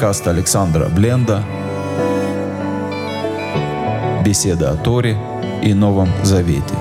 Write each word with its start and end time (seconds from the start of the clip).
Подкаст 0.00 0.28
Александра 0.28 0.86
Бленда. 0.86 1.44
Беседа 4.24 4.70
о 4.70 4.76
Торе 4.76 5.14
и 5.62 5.74
Новом 5.74 6.08
Завете. 6.24 6.74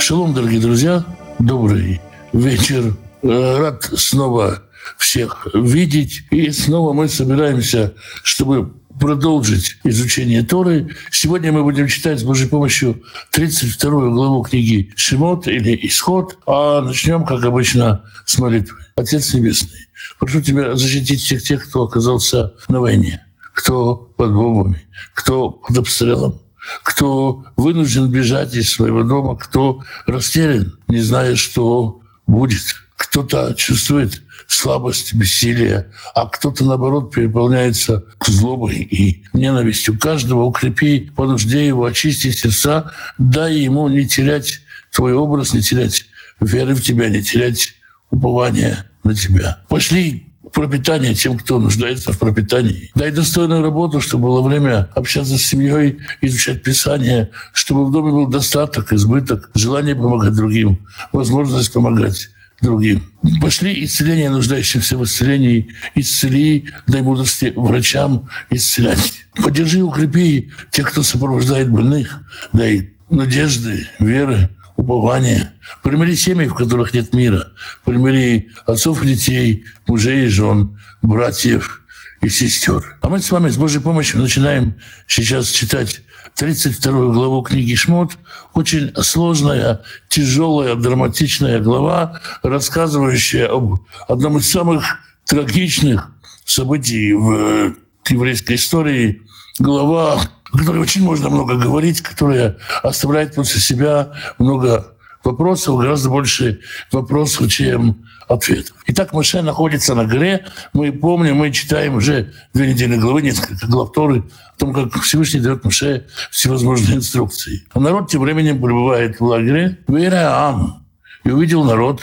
Шалом, 0.00 0.34
дорогие 0.34 0.60
друзья. 0.60 1.04
Добрый 1.38 2.00
вечер. 2.32 2.96
Э, 3.22 3.58
рад 3.58 3.84
снова 3.94 4.58
всех 4.98 5.46
видеть. 5.54 6.24
И 6.32 6.50
снова 6.50 6.92
мы 6.92 7.06
собираемся, 7.06 7.94
чтобы 8.24 8.72
продолжить 9.04 9.76
изучение 9.84 10.42
Торы. 10.42 10.96
Сегодня 11.10 11.52
мы 11.52 11.62
будем 11.62 11.88
читать 11.88 12.20
с 12.20 12.22
Божьей 12.22 12.48
помощью 12.48 13.02
32 13.32 13.90
главу 14.08 14.42
книги 14.42 14.94
Шимот 14.96 15.46
или 15.46 15.78
Исход, 15.82 16.38
а 16.46 16.80
начнем, 16.80 17.26
как 17.26 17.44
обычно, 17.44 18.02
с 18.24 18.38
молитвы. 18.38 18.78
Отец 18.96 19.34
Небесный, 19.34 19.88
прошу 20.18 20.40
Тебя 20.40 20.74
защитить 20.74 21.20
всех 21.20 21.42
тех, 21.42 21.68
кто 21.68 21.82
оказался 21.82 22.54
на 22.68 22.80
войне, 22.80 23.22
кто 23.52 23.94
под 24.16 24.32
бомбами, 24.32 24.80
кто 25.12 25.50
под 25.50 25.76
обстрелом, 25.76 26.40
кто 26.82 27.44
вынужден 27.58 28.10
бежать 28.10 28.54
из 28.54 28.72
своего 28.72 29.02
дома, 29.02 29.36
кто 29.36 29.82
растерян, 30.06 30.78
не 30.88 31.00
зная, 31.00 31.36
что 31.36 32.00
будет. 32.26 32.74
Кто-то 32.96 33.52
чувствует 33.54 34.22
слабость, 34.46 35.14
бессилие, 35.14 35.90
а 36.14 36.26
кто-то, 36.26 36.64
наоборот, 36.64 37.12
переполняется 37.12 38.04
злобой 38.26 38.76
и 38.76 39.24
ненавистью. 39.32 39.98
Каждого 39.98 40.44
укрепи 40.44 41.12
по 41.14 41.26
нужде 41.26 41.66
его, 41.66 41.84
очисти 41.84 42.30
сердца, 42.30 42.92
дай 43.18 43.54
ему 43.56 43.88
не 43.88 44.06
терять 44.06 44.60
твой 44.92 45.14
образ, 45.14 45.54
не 45.54 45.62
терять 45.62 46.06
веры 46.40 46.74
в 46.74 46.82
тебя, 46.82 47.08
не 47.08 47.22
терять 47.22 47.74
упования 48.10 48.86
на 49.02 49.14
тебя. 49.14 49.60
Пошли 49.68 50.34
пропитание 50.52 51.14
тем, 51.14 51.36
кто 51.36 51.58
нуждается 51.58 52.12
в 52.12 52.18
пропитании. 52.18 52.90
Дай 52.94 53.10
достойную 53.10 53.62
работу, 53.62 54.00
чтобы 54.00 54.28
было 54.28 54.40
время 54.40 54.88
общаться 54.94 55.36
с 55.36 55.42
семьей, 55.42 55.98
изучать 56.20 56.62
Писание, 56.62 57.30
чтобы 57.52 57.84
в 57.84 57.90
доме 57.90 58.12
был 58.12 58.28
достаток, 58.28 58.92
избыток, 58.92 59.50
желание 59.54 59.96
помогать 59.96 60.34
другим, 60.34 60.86
возможность 61.12 61.72
помогать 61.72 62.30
другим. 62.64 63.04
Пошли 63.40 63.84
исцеление 63.84 64.30
нуждающихся 64.30 64.98
в 64.98 65.04
исцелении, 65.04 65.68
исцели, 65.94 66.66
дай 66.86 67.02
мудрости 67.02 67.52
врачам 67.54 68.28
исцелять. 68.50 69.26
Поддержи, 69.34 69.82
укрепи 69.82 70.50
тех, 70.70 70.90
кто 70.90 71.02
сопровождает 71.02 71.70
больных, 71.70 72.20
дай 72.52 72.90
надежды, 73.10 73.86
веры, 73.98 74.50
упования. 74.76 75.54
Примири 75.82 76.14
семьи, 76.14 76.46
в 76.46 76.54
которых 76.54 76.94
нет 76.94 77.12
мира. 77.14 77.52
Примири 77.84 78.50
отцов 78.66 79.02
и 79.02 79.08
детей, 79.08 79.64
мужей 79.86 80.26
и 80.26 80.28
жен, 80.28 80.78
братьев 81.02 81.82
и 82.22 82.28
сестер. 82.28 82.96
А 83.02 83.08
мы 83.08 83.20
с 83.20 83.30
вами 83.30 83.50
с 83.50 83.56
Божьей 83.56 83.80
помощью 83.80 84.20
начинаем 84.20 84.76
сейчас 85.06 85.48
читать 85.48 86.00
32 86.36 87.12
главу 87.12 87.42
книги 87.42 87.74
«Шмот». 87.74 88.18
Очень 88.54 88.92
сложная, 89.02 89.82
тяжелая, 90.08 90.74
драматичная 90.74 91.60
глава, 91.60 92.20
рассказывающая 92.42 93.46
об 93.46 93.80
одном 94.08 94.38
из 94.38 94.50
самых 94.50 94.84
трагичных 95.26 96.10
событий 96.44 97.12
в 97.12 97.74
еврейской 98.08 98.54
истории. 98.54 99.22
Глава, 99.58 100.20
о 100.52 100.58
которой 100.58 100.78
очень 100.78 101.02
можно 101.02 101.30
много 101.30 101.56
говорить, 101.56 102.00
которая 102.00 102.56
оставляет 102.82 103.34
после 103.34 103.60
себя 103.60 104.12
много 104.38 104.93
вопросов, 105.24 105.78
гораздо 105.78 106.08
больше 106.08 106.60
вопросов, 106.92 107.50
чем 107.50 108.04
ответов. 108.28 108.76
Итак, 108.86 109.12
Моше 109.12 109.42
находится 109.42 109.94
на 109.94 110.04
горе. 110.04 110.46
Мы 110.72 110.92
помним, 110.92 111.36
мы 111.36 111.50
читаем 111.52 111.96
уже 111.96 112.32
две 112.52 112.72
недели 112.72 112.96
главы, 112.96 113.22
несколько 113.22 113.66
глав 113.66 113.92
Торы 113.92 114.24
о 114.54 114.58
том, 114.58 114.72
как 114.72 115.02
Всевышний 115.02 115.40
дает 115.40 115.64
Моше 115.64 116.06
всевозможные 116.30 116.96
инструкции. 116.96 117.66
А 117.72 117.80
народ 117.80 118.10
тем 118.10 118.22
временем 118.22 118.60
пребывает 118.60 119.20
в 119.20 119.24
лагере. 119.24 119.78
Вера 119.88 120.48
Ам. 120.48 120.86
И 121.24 121.30
увидел 121.30 121.64
народ, 121.64 122.02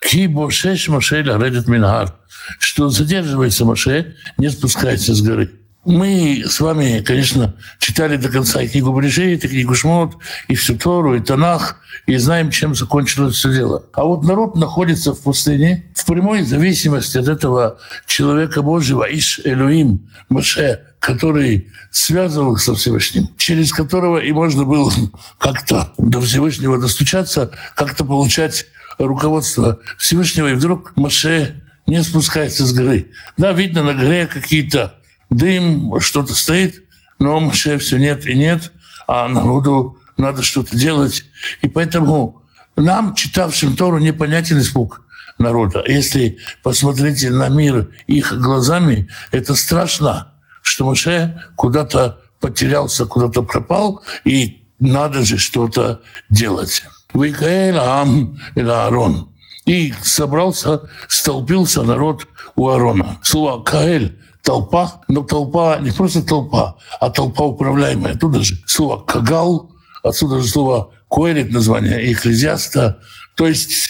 Ки 0.00 0.26
Бошеш 0.26 0.88
Моше 0.88 1.22
Редет 1.22 1.66
Мингар, 1.66 2.14
что 2.58 2.88
задерживается 2.88 3.64
Моше, 3.64 4.14
не 4.38 4.50
спускается 4.50 5.14
с 5.14 5.22
горы. 5.22 5.50
Мы 5.84 6.44
с 6.48 6.60
вами, 6.60 7.02
конечно, 7.02 7.54
читали 7.78 8.16
до 8.16 8.30
конца 8.30 8.62
и 8.62 8.68
книгу 8.68 8.92
Брежит, 8.92 9.44
и 9.44 9.48
книгу 9.48 9.74
Шмот, 9.74 10.16
и 10.48 10.54
всю 10.54 10.78
Тору, 10.78 11.14
и 11.14 11.20
Танах, 11.20 11.76
и 12.06 12.16
знаем, 12.16 12.50
чем 12.50 12.74
закончилось 12.74 13.36
все 13.36 13.52
дело. 13.52 13.84
А 13.92 14.04
вот 14.04 14.24
народ 14.24 14.56
находится 14.56 15.12
в 15.12 15.20
пустыне 15.20 15.84
в 15.94 16.06
прямой 16.06 16.42
зависимости 16.42 17.18
от 17.18 17.28
этого 17.28 17.78
человека 18.06 18.62
Божьего, 18.62 19.04
Иш 19.04 19.40
Элюим, 19.44 20.08
Маше, 20.30 20.80
который 21.00 21.70
связывал 21.90 22.56
со 22.56 22.74
Всевышним, 22.74 23.28
через 23.36 23.72
которого 23.72 24.18
и 24.18 24.32
можно 24.32 24.64
было 24.64 24.90
как-то 25.38 25.92
до 25.98 26.20
Всевышнего 26.22 26.78
достучаться, 26.78 27.50
как-то 27.74 28.06
получать 28.06 28.66
руководство 28.98 29.78
Всевышнего. 29.98 30.48
И 30.48 30.54
вдруг 30.54 30.96
Маше 30.96 31.62
не 31.86 32.02
спускается 32.02 32.64
с 32.64 32.72
горы. 32.72 33.10
Да, 33.36 33.52
видно 33.52 33.82
на 33.82 33.92
горе 33.92 34.26
какие-то 34.26 34.94
дым, 35.30 36.00
что-то 36.00 36.34
стоит, 36.34 36.84
но 37.18 37.40
Маше 37.40 37.78
все 37.78 37.98
нет 37.98 38.26
и 38.26 38.34
нет, 38.34 38.72
а 39.06 39.28
народу 39.28 39.98
надо 40.16 40.42
что-то 40.42 40.76
делать. 40.76 41.24
И 41.62 41.68
поэтому 41.68 42.42
нам, 42.76 43.14
читавшим 43.14 43.76
Тору, 43.76 43.98
непонятен 43.98 44.58
испуг 44.58 45.02
народа. 45.38 45.84
Если 45.86 46.38
посмотрите 46.62 47.30
на 47.30 47.48
мир 47.48 47.90
их 48.06 48.32
глазами, 48.38 49.08
это 49.30 49.54
страшно, 49.54 50.32
что 50.62 50.86
Маше 50.86 51.42
куда-то 51.56 52.20
потерялся, 52.40 53.06
куда-то 53.06 53.42
пропал, 53.42 54.02
и 54.24 54.64
надо 54.78 55.24
же 55.24 55.38
что-то 55.38 56.02
делать. 56.30 56.82
Выкаэль 57.12 57.76
Ам 57.78 58.38
или 58.54 58.68
Аарон. 58.68 59.30
И 59.64 59.94
собрался, 60.02 60.82
столпился 61.08 61.82
народ 61.82 62.26
у 62.54 62.68
Аарона. 62.68 63.18
Слово 63.22 63.62
«каэль» 63.62 64.18
толпа, 64.44 65.00
но 65.08 65.22
толпа 65.22 65.78
не 65.80 65.90
просто 65.90 66.22
толпа, 66.22 66.76
а 67.00 67.10
толпа 67.10 67.44
управляемая. 67.44 68.14
Оттуда 68.14 68.44
же 68.44 68.56
слово 68.66 69.02
«кагал», 69.02 69.72
отсюда 70.02 70.40
же 70.40 70.48
слово 70.48 70.92
«коэлит» 71.10 71.50
название 71.50 72.12
«экклезиаста». 72.12 73.00
То 73.36 73.48
есть 73.48 73.88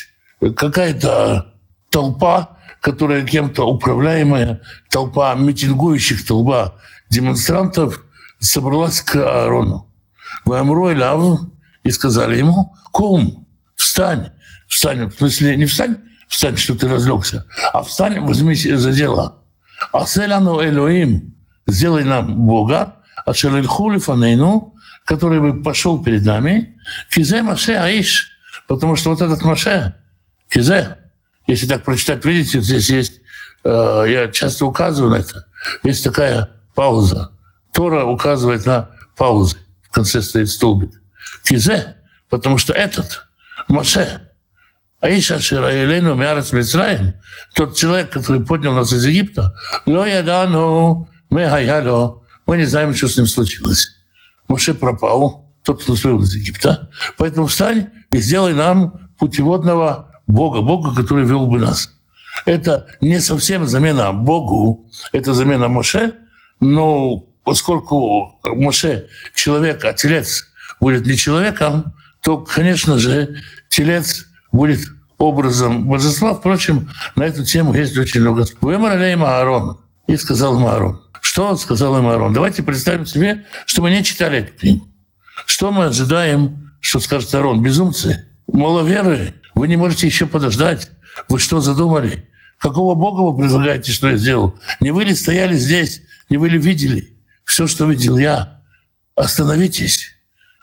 какая-то 0.57 1.55
толпа, 1.91 2.57
которая 2.81 3.25
кем-то 3.25 3.67
управляемая, 3.67 4.63
толпа 4.91 5.35
митингующих, 5.35 6.25
толпа 6.25 6.75
демонстрантов 7.11 8.05
собралась 8.39 9.01
к 9.01 9.17
Аарону. 9.17 9.93
Вамрой 10.45 10.97
лав 10.97 11.41
и 11.83 11.91
сказали 11.91 12.39
ему, 12.39 12.75
кум, 12.93 13.49
встань. 13.75 14.31
Встань, 14.69 15.11
в 15.11 15.15
смысле, 15.17 15.57
не 15.57 15.67
встань, 15.67 15.97
встань, 16.29 16.57
что 16.57 16.75
ты 16.75 16.89
разлегся, 16.89 17.45
а 17.73 17.83
встань, 17.83 18.21
возьмись 18.21 18.65
за 18.65 18.93
дело. 18.93 19.44
Аселяну 19.95 20.61
Элоим, 20.61 21.35
сделай 21.69 22.03
нам 22.03 22.47
Бога, 22.47 22.97
а 23.25 23.33
Шелельху 23.33 23.97
Фанейну, 24.01 24.75
который 25.05 25.39
бы 25.39 25.63
пошел 25.63 26.03
перед 26.03 26.25
нами, 26.25 26.77
Кизе 27.11 27.43
Маше 27.43 27.75
Аиш, 27.75 28.33
потому 28.67 28.97
что 28.97 29.11
вот 29.11 29.23
этот 29.23 29.43
Маше, 29.43 29.95
Кизе, 30.49 30.99
если 31.47 31.69
так 31.69 31.85
прочитать, 31.85 32.25
видите, 32.25 32.61
здесь 32.61 32.91
есть, 32.91 33.21
э, 33.63 34.05
я 34.09 34.29
часто 34.33 34.67
указываю 34.67 35.13
на 35.13 35.21
это, 35.21 35.47
есть 35.85 36.03
такая 36.03 36.51
пауза. 36.75 37.31
Тора 37.73 38.05
указывает 38.05 38.67
на 38.67 38.91
паузы. 39.17 39.59
В 39.83 39.95
конце 39.95 40.23
стоит 40.23 40.51
столбик. 40.51 40.91
Кизе, 41.45 41.97
потому 42.29 42.59
что 42.59 42.73
этот 42.73 43.29
Маше, 43.69 44.29
Аиша 45.05 45.39
Шираилену 45.39 46.15
Мярец 46.15 46.55
Мицраем, 46.55 47.13
тот 47.55 47.77
человек, 47.77 48.09
который 48.09 48.41
поднял 48.43 48.73
нас 48.73 48.91
из 48.91 49.05
Египта, 49.05 49.55
но 49.85 50.07
я 50.07 50.23
дану, 50.23 51.11
мы 51.29 51.47
мы 52.47 52.57
не 52.57 52.65
знаем, 52.65 52.95
что 52.95 53.09
с 53.09 53.19
ним 53.19 53.27
случилось. 53.27 53.89
Моше 54.49 54.73
пропал, 54.73 55.53
тот, 55.63 55.83
кто 55.83 55.93
вышел 55.93 56.23
из 56.23 56.35
Египта. 56.35 56.89
Поэтому 57.19 57.49
встань 57.49 57.91
и 58.13 58.17
сделай 58.17 58.55
нам 58.55 59.11
путеводного 59.19 60.11
Бога, 60.27 60.63
Бога, 60.63 60.95
который 60.95 61.27
вел 61.27 61.49
бы 61.49 61.59
нас. 61.59 61.91
Это 62.47 62.87
не 63.03 63.21
совсем 63.21 63.67
замена 63.67 64.11
Богу, 64.15 64.91
это 65.13 65.35
замена 65.35 65.69
Моше, 65.69 66.15
но 66.61 67.27
поскольку 67.45 68.41
Моше 68.43 69.09
человек, 69.35 69.85
а 69.85 69.93
телец 69.93 70.47
будет 70.81 71.05
не 71.05 71.19
человеком, 71.19 71.93
то, 72.23 72.39
конечно 72.39 72.99
же, 72.99 73.37
телец 73.69 74.29
будет 74.55 74.87
образом 75.19 75.89
божества. 75.89 76.35
Впрочем, 76.35 76.89
на 77.17 77.25
эту 77.25 77.45
тему 77.45 77.75
есть 77.75 77.97
очень 77.99 78.21
много. 78.21 78.47
Выморали 78.61 79.13
им 79.13 79.25
Аарон. 79.25 79.81
И 80.07 80.17
сказал 80.17 80.57
им 80.59 80.67
Аарон. 80.67 81.03
Что 81.21 81.49
он 81.49 81.59
сказал 81.59 81.99
им 81.99 82.07
Аарон? 82.07 82.33
Давайте 82.33 82.63
представим 82.63 83.05
себе, 83.05 83.45
что 83.67 83.83
мы 83.83 83.91
не 83.91 84.05
читали 84.05 84.39
эту 84.39 84.57
книгу. 84.57 84.89
Что 85.47 85.73
мы 85.73 85.87
ожидаем, 85.87 86.73
что 86.81 87.01
скажет 87.01 87.35
Аарон? 87.35 87.63
Безумцы, 87.63 88.27
маловеры, 88.47 89.35
Вы 89.55 89.69
не 89.69 89.77
можете 89.77 90.07
еще 90.07 90.27
подождать. 90.27 90.91
Вы 91.29 91.39
что 91.39 91.61
задумали? 91.61 92.29
Какого 92.59 92.95
Бога 92.95 93.23
вы 93.23 93.37
предлагаете, 93.37 93.93
что 93.93 94.09
я 94.09 94.17
сделал? 94.17 94.55
Не 94.81 94.93
вы 94.93 95.05
ли 95.05 95.15
стояли 95.15 95.57
здесь? 95.57 96.03
Не 96.31 96.37
вы 96.37 96.49
ли 96.49 96.59
видели 96.59 97.17
все, 97.45 97.67
что 97.67 97.87
видел 97.87 98.19
я? 98.19 98.61
Остановитесь. 99.17 100.11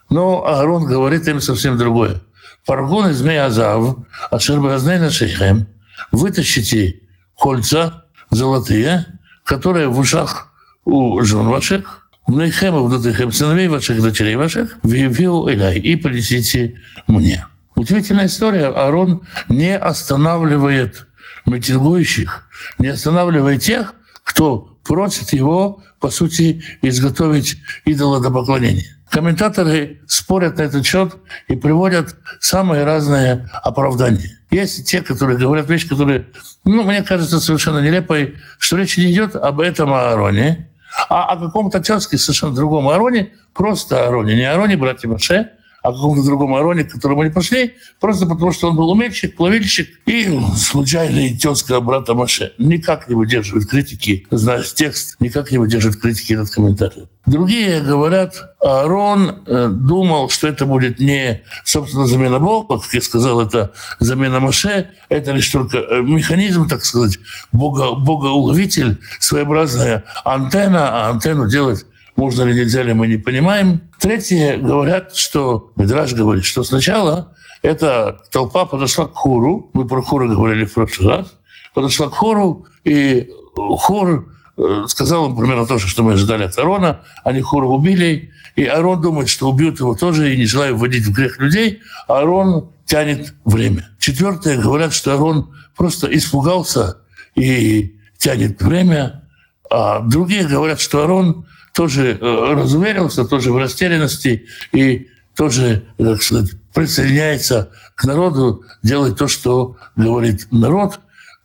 Но 0.10 0.46
Аарон 0.46 0.86
говорит 0.86 1.28
им 1.28 1.42
совсем 1.42 1.78
другое. 1.78 2.22
Фаргун 2.66 3.10
из 3.10 3.22
Меязав, 3.22 3.98
Ашербазней 4.30 5.00
на 5.00 5.10
шейхем, 5.10 5.68
вытащите 6.12 7.02
кольца 7.36 8.06
золотые, 8.30 9.06
которые 9.44 9.88
в 9.88 10.00
ушах 10.00 10.52
у 10.86 11.22
жен 11.22 11.48
ваших, 11.48 12.08
в 12.28 12.38
Нейхем 12.38 12.75
и 12.75 12.80
в 12.80 12.90
Датыхем, 12.90 13.31
сыновей 13.31 13.68
ваших, 13.68 14.02
дочерей 14.02 14.36
ваших, 14.36 14.78
в 14.84 14.94
Евил 14.94 15.50
Иляй, 15.50 15.80
и 15.80 15.96
принесите 15.96 16.80
мне. 17.08 17.46
Удивительная 17.75 18.28
история. 18.28 18.68
Аарон 18.68 19.24
не 19.50 19.75
останавливает 19.75 21.07
митингующих, 21.46 22.48
не 22.78 22.90
останавливает 22.90 23.64
тех, 23.64 23.96
кто 24.24 24.78
просит 24.84 25.34
его, 25.34 25.84
по 26.00 26.10
сути, 26.10 26.64
изготовить 26.81 27.57
идола 27.86 28.22
до 28.22 28.30
поклонения. 28.30 28.98
Комментаторы 29.12 30.00
спорят 30.08 30.58
на 30.58 30.62
этот 30.62 30.86
счет 30.86 31.18
и 31.50 31.58
приводят 31.58 32.16
самые 32.40 32.86
разные 32.86 33.50
оправдания. 33.62 34.40
Есть 34.50 34.90
те, 34.90 35.02
которые 35.02 35.38
говорят 35.38 35.69
вещи, 35.69 35.90
которые, 35.90 36.28
ну, 36.63 36.84
мне 36.84 37.04
кажется, 37.04 37.42
совершенно 37.42 37.80
нелепой, 37.80 38.38
что 38.58 38.78
речь 38.78 38.98
не 38.98 39.12
идет 39.12 39.36
об 39.36 39.60
этом 39.60 39.94
Аароне, 39.94 40.69
а 41.10 41.25
о 41.25 41.38
каком-то 41.38 41.81
тезке 41.81 42.18
совершенно 42.18 42.56
другом 42.56 42.88
Аароне, 42.88 43.34
просто 43.54 44.06
Аароне, 44.06 44.34
не 44.36 44.50
Аароне, 44.50 44.78
братья 44.78 45.10
Маше, 45.10 45.52
о 45.81 45.92
каком-то 45.92 46.24
другом 46.24 46.54
Ароне, 46.56 46.83
к 46.83 46.92
которому 46.92 47.22
они 47.22 47.31
пошли, 47.31 47.75
просто 48.00 48.25
потому 48.25 48.51
что 48.51 48.69
он 48.69 48.75
был 48.75 48.89
умельщик, 48.89 49.36
плавильщик 49.36 49.89
и 50.06 50.39
случайный 50.56 51.38
тезка 51.38 51.80
брата 51.81 52.13
Маше. 52.13 52.54
Никак 52.57 53.10
не 53.10 53.16
выдерживает 53.16 53.68
критики, 53.68 54.28
зная 54.30 54.63
текст, 54.63 55.16
никак 55.19 55.51
не 55.51 55.57
выдерживает 55.57 56.00
критики 56.00 56.33
этот 56.33 56.51
комментарий. 56.51 57.07
Другие 57.25 57.81
говорят, 57.81 58.56
Аарон 58.60 59.44
э, 59.45 59.69
думал, 59.69 60.30
что 60.30 60.48
это 60.48 60.66
будет 60.66 61.00
не, 61.00 61.42
собственно, 61.63 62.06
замена 62.06 62.39
Бога, 62.39 62.80
как 62.80 62.94
я 62.94 63.01
сказал, 63.01 63.42
это 63.42 63.72
замена 64.00 64.39
Маше, 64.39 64.89
это 65.10 65.31
лишь 65.31 65.50
только 65.50 65.78
э, 65.78 66.01
механизм, 66.01 66.68
так 66.68 66.83
сказать, 66.83 67.19
бога, 67.51 67.94
богоуловитель, 67.94 69.00
своеобразная 69.19 70.04
антенна, 70.25 71.06
а 71.06 71.10
антенну 71.10 71.48
делать 71.50 71.86
можно 72.16 72.44
ли, 72.44 72.54
нельзя 72.54 72.84
ли, 72.84 72.94
мы 72.94 73.08
не 73.08 73.18
понимаем. 73.18 73.81
Третьи 74.00 74.56
говорят, 74.58 75.16
что, 75.16 75.72
Медраж 75.75 76.13
говорит, 76.13 76.46
что 76.46 76.63
сначала 76.63 77.36
эта 77.62 78.22
толпа 78.31 78.66
подошла 78.66 79.08
к 79.08 79.13
хору, 79.13 79.69
мы 79.74 79.88
про 79.88 80.02
хору 80.02 80.28
говорили 80.28 80.66
в 80.66 80.74
прошлый 80.74 81.10
раз, 81.10 81.34
подошла 81.74 82.10
к 82.10 82.13
хору, 82.13 82.66
и 82.84 83.30
хор 83.56 84.28
э, 84.58 84.84
сказал 84.88 85.30
им 85.30 85.38
примерно 85.38 85.66
то 85.66 85.78
что 85.80 86.04
мы 86.04 86.13
ожидали 86.13 86.44
от 86.44 86.58
Арона. 86.58 87.02
Они 87.24 87.42
хору 87.42 87.69
убили, 87.69 88.31
и 88.56 88.66
Арон 88.66 89.02
думает, 89.02 89.30
что 89.30 89.50
убьют 89.50 89.80
его 89.80 89.96
тоже, 89.96 90.34
и 90.34 90.38
не 90.38 90.46
желая 90.46 90.74
вводить 90.74 91.06
в 91.06 91.14
грех 91.14 91.40
людей, 91.40 91.81
а 92.07 92.19
Арон 92.19 92.72
тянет 92.86 93.34
время. 93.46 93.90
Четвертые 94.00 94.60
говорят, 94.60 94.94
что 94.94 95.14
Арон 95.14 95.54
просто 95.75 96.07
испугался 96.07 96.98
и 97.36 97.96
тянет 98.18 98.62
время, 98.62 99.24
а 99.69 100.00
другие 100.00 100.46
говорят, 100.46 100.81
что 100.81 101.04
Арон 101.04 101.46
тоже 101.73 102.18
э, 102.19 102.53
разуверился, 102.53 103.25
тоже 103.25 103.51
в 103.51 103.57
растерянности 103.57 104.47
и 104.71 105.09
тоже, 105.35 105.85
так 105.97 106.21
сказать, 106.21 106.51
присоединяется 106.73 107.71
к 107.95 108.06
народу, 108.06 108.63
делает 108.83 109.18
то, 109.18 109.27
что 109.27 109.77
говорит 109.95 110.47
народ. 110.51 111.00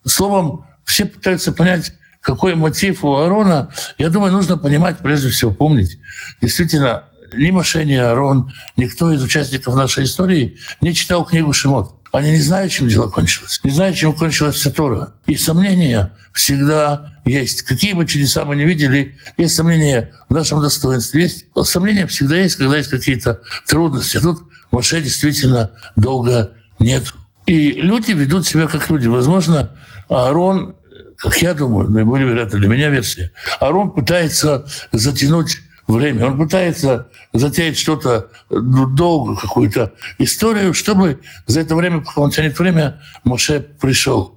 Словом, 0.05 0.67
все 0.85 1.05
пытаются 1.05 1.53
понять, 1.53 1.93
какой 2.21 2.55
мотив 2.55 3.05
у 3.05 3.15
Аарона. 3.15 3.71
Я 3.99 4.09
думаю, 4.11 4.33
нужно 4.33 4.57
понимать, 4.57 4.99
прежде 4.99 5.29
всего 5.31 5.53
помнить. 5.53 5.99
Действительно, 6.41 7.05
ни 7.37 7.51
Моше, 7.51 7.85
ни 7.85 7.95
Аарон, 7.95 8.53
никто 8.77 9.13
из 9.13 9.23
участников 9.23 9.75
нашей 9.75 10.05
истории 10.05 10.59
не 10.81 10.95
читал 10.95 11.25
книгу 11.25 11.53
Шимот. 11.53 11.96
Они 12.17 12.31
не 12.31 12.41
знают, 12.41 12.73
чем 12.73 12.89
дело 12.89 13.11
кончилось. 13.11 13.61
Не 13.63 13.71
знают, 13.71 13.95
чем 13.95 14.15
кончилась 14.15 14.55
вся 14.55 14.71
Тора. 14.71 15.13
И 15.27 15.37
сомнения 15.37 16.13
всегда 16.33 17.21
есть. 17.27 17.61
Какие 17.61 17.93
бы 17.93 18.07
чудеса 18.07 18.47
мы 18.47 18.57
не 18.57 18.65
видели, 18.65 19.19
есть 19.37 19.55
сомнения 19.55 20.15
в 20.31 20.33
нашем 20.33 20.63
достоинстве. 20.63 21.25
Есть 21.25 21.45
сомнения 21.65 22.07
всегда 22.07 22.37
есть, 22.37 22.57
когда 22.57 22.79
есть 22.79 22.89
какие-то 22.89 23.43
трудности. 23.67 24.19
Тут 24.19 24.45
Моше 24.73 25.03
действительно 25.03 25.73
долго 25.95 26.53
нет. 26.79 27.13
И 27.45 27.73
люди 27.73 28.13
ведут 28.13 28.47
себя 28.47 28.67
как 28.67 28.89
люди. 28.89 29.09
Возможно, 29.09 29.73
Аарон, 30.09 30.75
как 31.19 31.37
я 31.43 31.53
думаю, 31.53 31.91
наиболее 31.91 32.29
вероятно 32.29 32.59
для 32.59 32.69
меня 32.69 32.89
версия, 32.89 33.31
Аарон 33.61 33.91
пытается 33.91 34.65
затянуть 34.91 35.59
время. 35.87 36.27
Он 36.27 36.39
пытается 36.39 37.09
затеять 37.33 37.79
что-то 37.79 38.31
ну, 38.51 38.87
долго, 38.87 39.37
какую-то 39.37 39.93
историю, 40.19 40.75
чтобы 40.75 41.21
за 41.47 41.61
это 41.61 41.75
время, 41.75 42.01
пока 42.01 42.21
он 42.21 42.31
тянет 42.31 42.59
время, 42.59 43.01
Моше 43.25 43.61
пришел. 43.61 44.37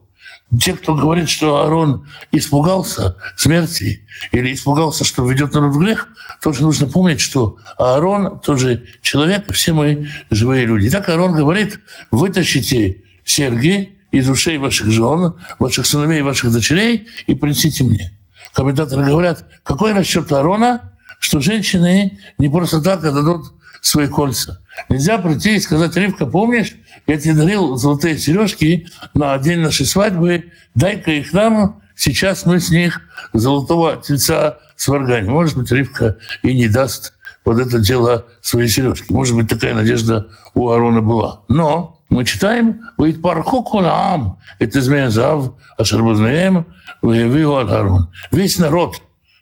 Те, 0.59 0.73
кто 0.73 0.95
говорит, 0.95 1.29
что 1.29 1.57
Аарон 1.57 2.07
испугался 2.31 3.17
смерти 3.35 4.07
или 4.31 4.53
испугался, 4.53 5.03
что 5.03 5.27
ведет 5.29 5.53
народ 5.53 5.75
в 5.75 5.79
грех, 5.79 6.07
тоже 6.41 6.63
нужно 6.63 6.87
помнить, 6.87 7.19
что 7.19 7.57
Аарон 7.77 8.39
тоже 8.39 8.85
человек, 9.01 9.51
все 9.53 9.73
мы 9.73 10.09
живые 10.31 10.65
люди. 10.65 10.87
Итак, 10.87 11.07
Аарон 11.09 11.33
говорит, 11.33 11.79
вытащите 12.09 13.03
серьги 13.23 13.99
из 14.11 14.27
ушей 14.27 14.57
ваших 14.57 14.87
жен, 14.87 15.35
ваших 15.59 15.85
сыновей 15.85 16.19
и 16.19 16.23
ваших 16.23 16.51
дочерей 16.51 17.07
и 17.27 17.35
принесите 17.35 17.83
мне. 17.83 18.11
Комментаторы 18.53 19.05
говорят, 19.05 19.45
какой 19.61 19.93
расчет 19.93 20.31
Аарона, 20.31 20.88
что 21.19 21.39
женщины 21.39 22.19
не 22.37 22.49
просто 22.49 22.81
так 22.81 23.03
отдадут 23.03 23.53
свои 23.81 24.07
кольца. 24.07 24.61
Нельзя 24.89 25.17
прийти 25.17 25.55
и 25.55 25.59
сказать, 25.59 25.95
Ривка, 25.95 26.25
помнишь, 26.25 26.75
я 27.07 27.17
тебе 27.17 27.33
дарил 27.33 27.75
золотые 27.75 28.17
сережки 28.17 28.87
на 29.13 29.37
день 29.37 29.59
нашей 29.59 29.85
свадьбы, 29.85 30.51
дай-ка 30.75 31.11
их 31.11 31.33
нам, 31.33 31.81
сейчас 31.95 32.45
мы 32.45 32.59
с 32.59 32.69
них 32.69 33.01
золотого 33.33 33.97
тельца 33.97 34.59
сварганим. 34.75 35.33
Может 35.33 35.57
быть, 35.57 35.71
Ривка 35.71 36.17
и 36.41 36.53
не 36.53 36.67
даст 36.67 37.13
вот 37.45 37.59
это 37.59 37.79
дело 37.79 38.25
свои 38.41 38.67
сережки. 38.67 39.11
Может 39.11 39.35
быть, 39.35 39.49
такая 39.49 39.73
надежда 39.73 40.29
у 40.53 40.69
Аарона 40.69 41.01
была. 41.01 41.41
Но 41.47 42.01
мы 42.09 42.25
читаем 42.25 42.81
«Вид 42.97 43.21
парху 43.21 43.63
кулаам»— 43.63 44.39
это 44.59 44.81
змея 44.81 45.09
зав, 45.09 45.53
ашарбузнаем, 45.77 46.65
выявил 47.01 47.57
Аарон. 47.57 48.11
Весь 48.31 48.57
народ, 48.57 49.01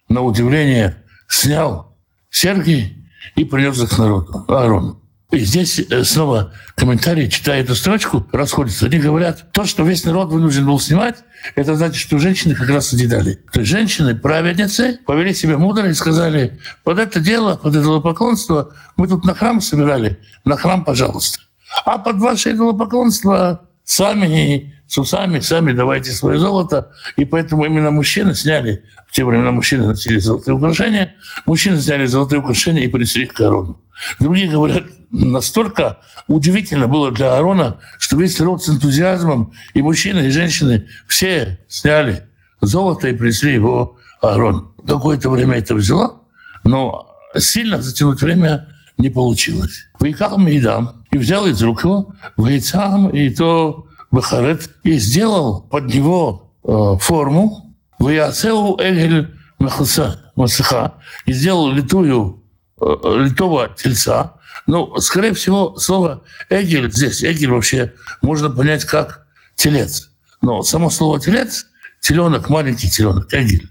на 0.10 0.22
удивление, 0.22 0.98
снял 1.28 1.98
серьги 2.30 3.06
и 3.36 3.46
принес 3.46 3.82
их 3.82 3.98
народу, 3.98 4.46
Аарону. 4.48 5.02
И 5.32 5.40
здесь 5.40 5.80
э, 5.80 6.04
снова 6.06 6.54
комментарии, 6.76 7.28
читая 7.28 7.62
эту 7.62 7.76
строчку, 7.76 8.26
расходятся. 8.32 8.86
Они 8.86 8.98
говорят, 8.98 9.52
то, 9.52 9.66
что 9.66 9.84
весь 9.84 10.06
народ 10.06 10.32
вынужден 10.32 10.66
был 10.66 10.80
снимать, 10.80 11.18
это 11.56 11.76
значит, 11.76 11.98
что 11.98 12.18
женщины 12.18 12.56
как 12.56 12.70
раз 12.70 12.88
содедали. 12.88 13.34
То 13.52 13.60
есть 13.60 13.70
женщины, 13.70 14.16
праведницы, 14.16 15.00
повели 15.06 15.34
себя 15.34 15.58
мудро 15.58 15.90
и 15.90 15.94
сказали, 15.94 16.60
под 16.86 17.00
это 17.00 17.20
дело, 17.20 17.58
под 17.58 17.76
это 17.76 18.00
поклонство 18.00 18.74
мы 18.96 19.10
тут 19.10 19.26
на 19.26 19.36
храм 19.36 19.60
собирали, 19.60 20.18
на 20.46 20.56
храм, 20.56 20.86
пожалуйста. 20.86 21.40
А 21.84 21.98
под 21.98 22.20
ваше 22.20 22.52
идолопоклонство 22.52 23.68
сами 23.84 24.77
с 24.88 24.98
усами, 24.98 25.40
сами 25.40 25.74
давайте 25.74 26.12
свое 26.12 26.40
золото. 26.40 26.92
И 27.18 27.26
поэтому 27.26 27.66
именно 27.66 27.92
мужчины 27.92 28.34
сняли, 28.34 28.84
в 29.08 29.12
те 29.14 29.26
времена 29.26 29.52
мужчины 29.52 29.88
носили 29.88 30.20
золотые 30.20 30.56
украшения, 30.56 31.16
мужчины 31.46 31.80
сняли 31.80 32.06
золотые 32.06 32.40
украшения 32.40 32.84
и 32.84 32.88
принесли 32.88 33.24
их 33.24 33.34
к 33.34 33.42
Аарону. 33.42 33.82
Другие 34.20 34.50
говорят, 34.50 34.86
настолько 35.12 36.00
удивительно 36.28 36.88
было 36.88 37.12
для 37.12 37.36
Аарона, 37.36 37.80
что 37.98 38.18
весь 38.18 38.40
народ 38.40 38.64
с 38.64 38.70
энтузиазмом, 38.70 39.54
и 39.74 39.82
мужчины, 39.82 40.28
и 40.28 40.30
женщины, 40.30 40.88
все 41.08 41.60
сняли 41.68 42.24
золото 42.62 43.08
и 43.10 43.14
принесли 43.14 43.54
его 43.54 43.98
Аарон. 44.22 44.74
Какое-то 44.86 45.30
время 45.30 45.58
это 45.58 45.76
взяло, 45.76 46.22
но 46.64 47.16
сильно 47.36 47.82
затянуть 47.82 48.22
время 48.22 48.70
не 48.98 49.10
получилось. 49.10 49.88
Выехал 50.00 50.38
Мейдам 50.38 51.06
и 51.12 51.18
взял 51.18 51.46
из 51.46 51.62
рук 51.62 51.84
его, 51.84 52.14
Вейцам, 52.38 53.10
и 53.10 53.30
то 53.30 53.87
Бахарет 54.12 54.70
и 54.84 54.98
сделал 54.98 55.62
под 55.62 55.94
него 55.94 56.54
э, 56.64 56.98
форму 57.00 57.76
Ваяцеу 58.00 58.78
Эгель 58.80 59.34
Масыха 59.60 60.94
и 61.26 61.34
сделал 61.34 61.72
литую, 61.72 62.44
э, 62.80 62.86
литого 63.26 63.70
тельца. 63.70 64.36
Ну, 64.66 64.96
скорее 64.98 65.34
всего, 65.34 65.78
слово 65.78 66.24
«эгель» 66.50 66.92
здесь, 66.92 67.24
«эгель» 67.24 67.52
вообще 67.52 67.94
можно 68.22 68.50
понять 68.50 68.86
как 68.86 69.26
«телец». 69.56 70.12
Но 70.42 70.62
само 70.62 70.90
слово 70.90 71.20
«телец»— 71.20 71.68
теленок, 72.02 72.50
маленький 72.50 72.90
теленок, 72.90 73.34
«эгель». 73.34 73.70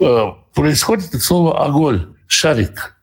Э, 0.00 0.26
происходит 0.54 1.14
от 1.14 1.22
слова 1.22 1.64
«оголь», 1.64 2.14
«шарик». 2.26 2.96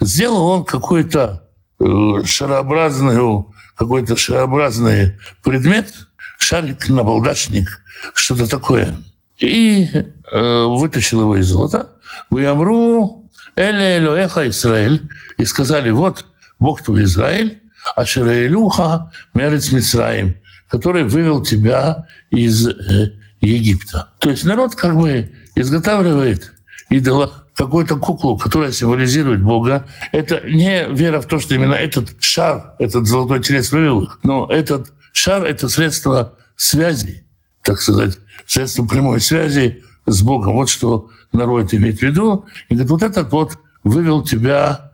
Сделал 0.00 0.46
он 0.46 0.64
какую-то 0.64 1.48
э, 1.78 2.24
шарообразную 2.24 3.52
какой-то 3.76 4.16
шарообразный 4.16 5.18
предмет, 5.42 5.92
шарик, 6.38 6.88
набалдашник, 6.88 7.82
что-то 8.14 8.48
такое. 8.48 8.96
И 9.38 9.88
э, 10.32 10.64
вытащил 10.64 11.22
его 11.22 11.36
из 11.36 11.46
золота. 11.46 11.90
Виамру 12.30 13.30
Эле 13.54 13.98
Элоэха 13.98 14.48
Израиль. 14.48 15.08
И 15.38 15.44
сказали, 15.44 15.90
вот 15.90 16.24
Бог 16.58 16.82
твой 16.82 17.04
Израиль, 17.04 17.60
а 17.94 18.04
Шираилюха 18.04 19.12
Мерец 19.34 19.72
Мицраим, 19.72 20.36
который 20.68 21.04
вывел 21.04 21.42
тебя 21.42 22.06
из 22.30 22.66
э, 22.66 23.12
Египта. 23.40 24.08
То 24.18 24.30
есть 24.30 24.44
народ 24.44 24.74
как 24.74 24.96
бы 24.96 25.32
изготавливает 25.54 26.52
идола 26.88 27.45
какую-то 27.56 27.96
куклу, 27.96 28.36
которая 28.36 28.70
символизирует 28.70 29.42
Бога. 29.42 29.86
Это 30.12 30.40
не 30.48 30.86
вера 30.88 31.20
в 31.20 31.26
то, 31.26 31.38
что 31.38 31.54
именно 31.54 31.74
этот 31.74 32.22
шар, 32.22 32.74
этот 32.78 33.06
золотой 33.06 33.40
телец 33.40 33.72
их, 33.72 34.18
но 34.22 34.46
этот 34.50 34.92
шар— 35.12 35.44
это 35.46 35.68
средство 35.68 36.34
связи, 36.54 37.26
так 37.62 37.80
сказать, 37.80 38.18
средство 38.46 38.84
прямой 38.86 39.20
связи 39.20 39.82
с 40.04 40.22
Богом. 40.22 40.54
Вот 40.54 40.68
что 40.68 41.10
народ 41.32 41.72
имеет 41.72 41.98
в 41.98 42.02
виду. 42.02 42.44
И 42.68 42.74
говорит, 42.74 42.90
вот 42.90 43.02
этот 43.02 43.32
вот 43.32 43.58
вывел 43.84 44.22
тебя, 44.22 44.92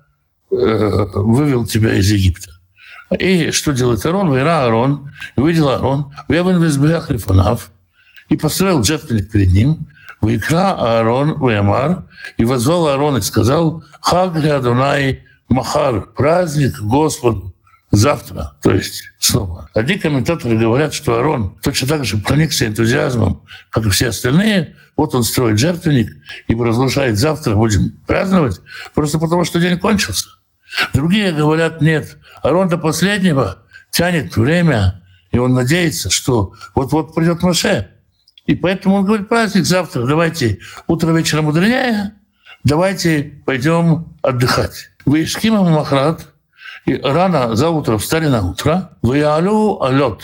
э, 0.50 1.06
вывел 1.14 1.66
тебя 1.66 1.94
из 1.94 2.10
Египта. 2.10 2.50
И 3.18 3.50
что 3.50 3.72
делает 3.72 4.06
Арон? 4.06 4.32
Вера 4.32 4.64
Арон, 4.64 5.10
увидел 5.36 5.68
Арон, 5.68 6.12
Вевен 6.28 6.62
Визбех 6.62 7.10
Лифанав, 7.10 7.70
и 8.28 8.36
построил 8.36 8.82
жертвенник 8.82 9.30
перед 9.30 9.52
ним, 9.52 9.86
Вайкра 10.22 10.72
Аарон 10.78 11.38
Ваймар, 11.38 12.04
и 12.38 12.44
возвал 12.44 12.88
Аарон 12.88 13.18
и 13.18 13.20
сказал, 13.20 13.84
Хаг 14.00 14.36
Адунай 14.36 15.24
Махар, 15.48 16.02
праздник 16.16 16.80
Господу 16.80 17.54
завтра, 17.90 18.56
то 18.62 18.72
есть 18.72 19.02
снова. 19.18 19.68
Одни 19.74 19.98
комментаторы 19.98 20.56
говорят, 20.56 20.94
что 20.94 21.18
Арон 21.18 21.58
точно 21.62 21.88
так 21.88 22.04
же 22.04 22.16
проникся 22.16 22.66
энтузиазмом, 22.66 23.42
как 23.70 23.84
и 23.86 23.90
все 23.90 24.08
остальные. 24.08 24.76
Вот 24.96 25.14
он 25.14 25.24
строит 25.24 25.58
жертвенник 25.58 26.10
и 26.48 26.54
разрушает 26.54 27.18
завтра, 27.18 27.54
будем 27.54 27.92
праздновать, 28.06 28.60
просто 28.94 29.18
потому 29.18 29.44
что 29.44 29.60
день 29.60 29.78
кончился. 29.78 30.28
Другие 30.94 31.32
говорят, 31.32 31.82
нет, 31.82 32.16
Арон 32.42 32.68
до 32.68 32.78
последнего 32.78 33.58
тянет 33.90 34.36
время, 34.36 35.02
и 35.30 35.38
он 35.38 35.52
надеется, 35.52 36.10
что 36.10 36.54
вот-вот 36.74 37.14
придет 37.14 37.42
Маше, 37.42 37.90
и 38.46 38.54
поэтому 38.54 38.96
он 38.96 39.04
говорит, 39.04 39.28
праздник 39.28 39.64
завтра, 39.64 40.04
давайте 40.04 40.58
утро 40.86 41.12
вечером 41.12 41.44
мудренее, 41.44 42.14
давайте 42.64 43.40
пойдем 43.44 44.16
отдыхать. 44.22 44.90
Вы 45.04 45.24
Ишкима 45.24 45.62
Махрат, 45.68 46.26
и 46.86 46.96
рано 46.96 47.54
за 47.54 47.70
утро 47.70 47.98
встали 47.98 48.26
на 48.26 48.42
утро, 48.42 48.96
вы 49.02 49.22
алю 49.22 49.80
алет, 49.80 50.22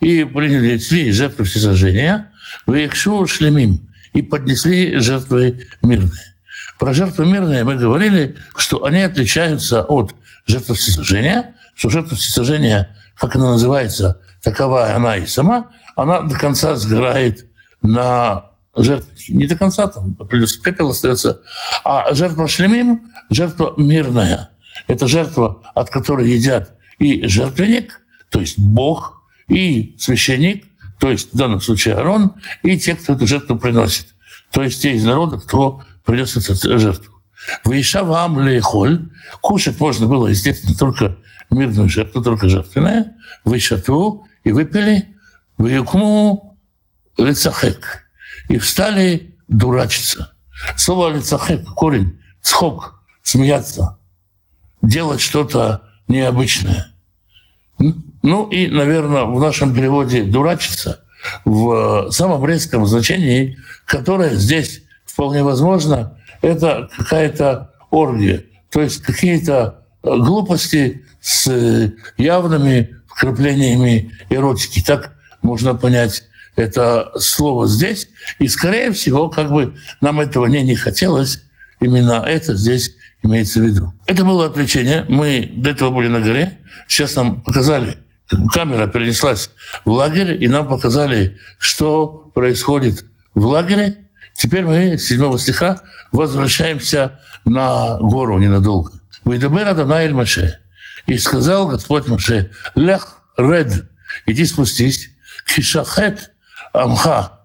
и 0.00 0.24
принесли 0.24 1.10
жертвы 1.10 1.44
всесожжения, 1.44 2.32
вы 2.66 2.86
Ихшу 2.86 3.26
шлемим, 3.26 3.88
и 4.12 4.22
поднесли 4.22 4.98
жертвы 4.98 5.66
мирные. 5.82 6.34
Про 6.78 6.92
жертвы 6.94 7.26
мирные 7.26 7.64
мы 7.64 7.74
говорили, 7.74 8.36
что 8.56 8.84
они 8.84 9.02
отличаются 9.02 9.82
от 9.82 10.14
жертвы 10.46 10.76
всесожжения, 10.76 11.56
что 11.74 11.90
жертва 11.90 12.16
всесожжения, 12.16 12.96
как 13.16 13.34
она 13.34 13.52
называется, 13.52 14.20
такова 14.42 14.94
она 14.94 15.16
и 15.16 15.26
сама, 15.26 15.70
она 15.96 16.20
до 16.20 16.38
конца 16.38 16.76
сгорает 16.76 17.47
на 17.82 18.50
жертву. 18.76 19.10
Не 19.28 19.46
до 19.46 19.56
конца, 19.56 19.86
там 19.88 20.14
плюс 20.14 20.56
пепел 20.56 20.90
остается. 20.90 21.42
А 21.84 22.14
жертва 22.14 22.48
шлемим– 22.48 23.10
жертва 23.30 23.74
мирная. 23.76 24.50
Это 24.86 25.08
жертва, 25.08 25.62
от 25.74 25.90
которой 25.90 26.30
едят 26.30 26.74
и 26.98 27.26
жертвенник, 27.26 28.00
то 28.30 28.40
есть 28.40 28.58
Бог, 28.58 29.22
и 29.48 29.96
священник, 29.98 30.66
то 30.98 31.10
есть 31.10 31.32
в 31.32 31.36
данном 31.36 31.60
случае 31.60 31.94
Арон, 31.94 32.34
и 32.62 32.78
те, 32.78 32.94
кто 32.94 33.14
эту 33.14 33.26
жертву 33.26 33.58
приносит. 33.58 34.14
То 34.50 34.62
есть 34.62 34.82
те 34.82 34.92
из 34.94 35.04
народа, 35.04 35.38
кто 35.38 35.82
принес 36.04 36.36
эту 36.36 36.78
жертву. 36.78 37.14
Выиша 37.64 38.02
вам 38.02 38.40
лехоль. 38.40 39.08
Кушать 39.40 39.78
можно 39.80 40.06
было, 40.06 40.28
естественно, 40.28 40.74
только 40.76 41.16
мирную 41.50 41.88
жертву, 41.88 42.22
только 42.22 42.48
жертвенная. 42.48 43.14
Вышату 43.44 44.26
и 44.44 44.52
выпили. 44.52 45.14
Выюкму 45.56 46.47
лицахек. 47.18 48.06
И 48.48 48.58
встали 48.58 49.34
дурачиться. 49.48 50.32
Слово 50.76 51.14
лицахек, 51.14 51.64
корень, 51.74 52.18
цхок, 52.40 53.02
смеяться, 53.22 53.98
делать 54.80 55.20
что-то 55.20 55.82
необычное. 56.08 56.92
Ну 58.22 58.48
и, 58.48 58.66
наверное, 58.68 59.24
в 59.24 59.38
нашем 59.40 59.74
переводе 59.74 60.24
«дурачиться» 60.24 61.04
в 61.44 62.10
самом 62.10 62.44
резком 62.46 62.86
значении, 62.86 63.58
которое 63.84 64.34
здесь 64.34 64.82
вполне 65.04 65.42
возможно, 65.42 66.16
это 66.42 66.88
какая-то 66.96 67.72
оргия, 67.90 68.44
то 68.70 68.80
есть 68.80 69.02
какие-то 69.02 69.84
глупости 70.02 71.04
с 71.20 71.92
явными 72.16 72.96
вкраплениями 73.06 74.12
эротики. 74.30 74.82
Так 74.82 75.16
можно 75.42 75.74
понять 75.74 76.22
это 76.58 77.12
слово 77.18 77.68
здесь. 77.68 78.08
И, 78.40 78.48
скорее 78.48 78.90
всего, 78.92 79.28
как 79.28 79.50
бы 79.50 79.76
нам 80.00 80.20
этого 80.20 80.46
не, 80.46 80.62
не 80.62 80.74
хотелось, 80.74 81.42
именно 81.80 82.24
это 82.26 82.56
здесь 82.56 82.96
имеется 83.22 83.60
в 83.60 83.62
виду. 83.62 83.94
Это 84.06 84.24
было 84.24 84.46
отвлечение. 84.46 85.06
Мы 85.08 85.50
до 85.54 85.70
этого 85.70 85.90
были 85.90 86.08
на 86.08 86.20
горе. 86.20 86.58
Сейчас 86.88 87.14
нам 87.14 87.42
показали, 87.42 87.98
камера 88.52 88.88
перенеслась 88.88 89.50
в 89.84 89.90
лагерь, 89.92 90.42
и 90.42 90.48
нам 90.48 90.66
показали, 90.66 91.38
что 91.58 92.30
происходит 92.34 93.04
в 93.34 93.46
лагере. 93.46 94.08
Теперь 94.34 94.64
мы 94.64 94.98
с 94.98 95.06
7 95.06 95.38
стиха 95.38 95.80
возвращаемся 96.10 97.20
на 97.44 97.98
гору 97.98 98.38
ненадолго. 98.38 98.92
«Выйдабер 99.24 99.68
Адонай 99.68 100.12
Маше». 100.12 100.58
И 101.06 101.18
сказал 101.18 101.68
Господь 101.68 102.08
Маше, 102.08 102.50
«Лех, 102.74 103.22
ред, 103.36 103.88
иди 104.26 104.44
спустись, 104.44 105.10
кишахет, 105.46 106.32
Амха, 106.72 107.40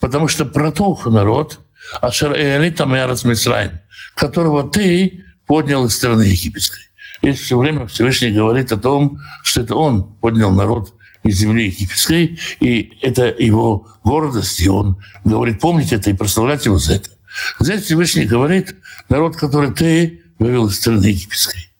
потому 0.00 0.28
что 0.28 0.44
протух 0.44 1.06
народ, 1.06 1.60
Ашер 2.00 2.32
Эолитам 2.32 2.94
Ярас 2.94 3.24
Мисраим, 3.24 3.80
которого 4.14 4.68
ты 4.68 5.24
поднял 5.46 5.86
из 5.86 5.96
страны 5.96 6.22
египетской. 6.22 6.82
И 7.22 7.32
все 7.32 7.58
время 7.58 7.86
Всевышний 7.86 8.30
говорит 8.30 8.70
о 8.72 8.76
том, 8.76 9.18
что 9.42 9.62
это 9.62 9.74
он 9.74 10.04
поднял 10.04 10.50
народ 10.52 10.94
из 11.24 11.38
земли 11.38 11.66
египетской, 11.66 12.38
и 12.60 12.98
это 13.02 13.26
его 13.26 13.88
гордость, 14.04 14.60
и 14.60 14.68
он 14.68 15.02
говорит, 15.24 15.60
помните 15.60 15.96
это 15.96 16.10
и 16.10 16.14
прославлять 16.14 16.64
его 16.64 16.78
за 16.78 16.94
это. 16.94 17.10
Здесь 17.58 17.84
Всевышний 17.84 18.24
говорит, 18.24 18.76
народ, 19.08 19.36
который 19.36 19.72
ты 19.72 20.22
вывел 20.38 20.68
из 20.68 20.76
страны 20.76 21.06
египетской. 21.06 21.70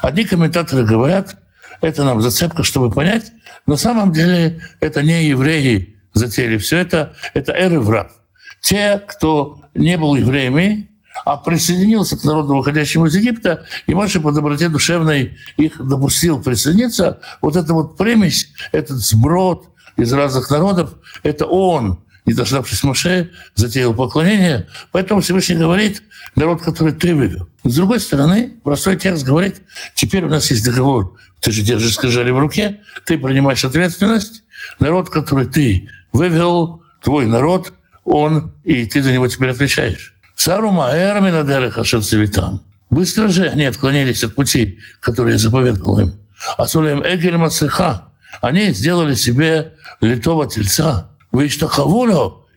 Одни 0.00 0.24
комментаторы 0.24 0.84
говорят, 0.84 1.36
это 1.80 2.04
нам 2.04 2.20
зацепка, 2.20 2.62
чтобы 2.62 2.90
понять, 2.90 3.32
на 3.66 3.76
самом 3.76 4.12
деле 4.12 4.62
это 4.80 5.02
не 5.02 5.26
евреи 5.26 5.93
затеяли 6.14 6.56
все 6.56 6.78
это, 6.78 7.14
это 7.34 7.52
эры 7.52 7.80
враг. 7.80 8.12
Те, 8.60 9.02
кто 9.06 9.60
не 9.74 9.98
был 9.98 10.14
евреями, 10.14 10.88
а 11.24 11.36
присоединился 11.36 12.16
к 12.16 12.24
народу, 12.24 12.56
выходящему 12.56 13.06
из 13.06 13.14
Египта, 13.14 13.66
и 13.86 13.94
Маша 13.94 14.20
по 14.20 14.32
доброте 14.32 14.68
душевной 14.68 15.36
их 15.56 15.76
допустил 15.78 16.42
присоединиться, 16.42 17.20
вот 17.40 17.56
эта 17.56 17.72
вот 17.72 17.96
примесь, 17.96 18.50
этот 18.72 18.98
сброд 18.98 19.68
из 19.96 20.12
разных 20.12 20.50
народов, 20.50 20.94
это 21.22 21.46
он, 21.46 22.00
не 22.26 22.32
дождавшись 22.32 22.82
Моше, 22.82 23.30
затеял 23.54 23.94
поклонение. 23.94 24.66
Поэтому 24.92 25.20
Всевышний 25.20 25.56
говорит, 25.56 26.02
народ, 26.34 26.62
который 26.62 26.92
ты 26.92 27.14
вывел. 27.14 27.48
С 27.64 27.76
другой 27.76 28.00
стороны, 28.00 28.54
простой 28.64 28.96
текст 28.96 29.24
говорит, 29.24 29.62
теперь 29.94 30.24
у 30.24 30.28
нас 30.28 30.50
есть 30.50 30.64
договор, 30.64 31.16
ты 31.40 31.52
же 31.52 31.62
держишь 31.62 31.94
скажали 31.94 32.30
в 32.30 32.38
руке, 32.38 32.80
ты 33.04 33.18
принимаешь 33.18 33.64
ответственность, 33.64 34.42
народ, 34.78 35.10
который 35.10 35.46
ты 35.46 35.88
вывел 36.14 36.82
твой 37.02 37.26
народ, 37.26 37.74
он, 38.04 38.52
и 38.64 38.86
ты 38.86 39.02
за 39.02 39.12
него 39.12 39.28
теперь 39.28 39.50
отвечаешь. 39.50 40.14
Сарума 40.34 40.90
Эрмина 40.92 41.42
Дереха 41.42 41.84
Шерцевитам. 41.84 42.62
Быстро 42.88 43.28
же 43.28 43.48
они 43.48 43.64
отклонились 43.64 44.24
от 44.24 44.34
пути, 44.34 44.78
который 45.00 45.32
я 45.32 45.38
заповедовал 45.38 46.00
им. 46.00 46.12
А 46.56 46.66
Сулем 46.66 47.02
Эгель 47.04 47.36
Мацеха. 47.36 48.04
Они 48.40 48.70
сделали 48.70 49.14
себе 49.14 49.74
литого 50.00 50.46
тельца. 50.46 51.10
Вы 51.32 51.48
что 51.48 51.68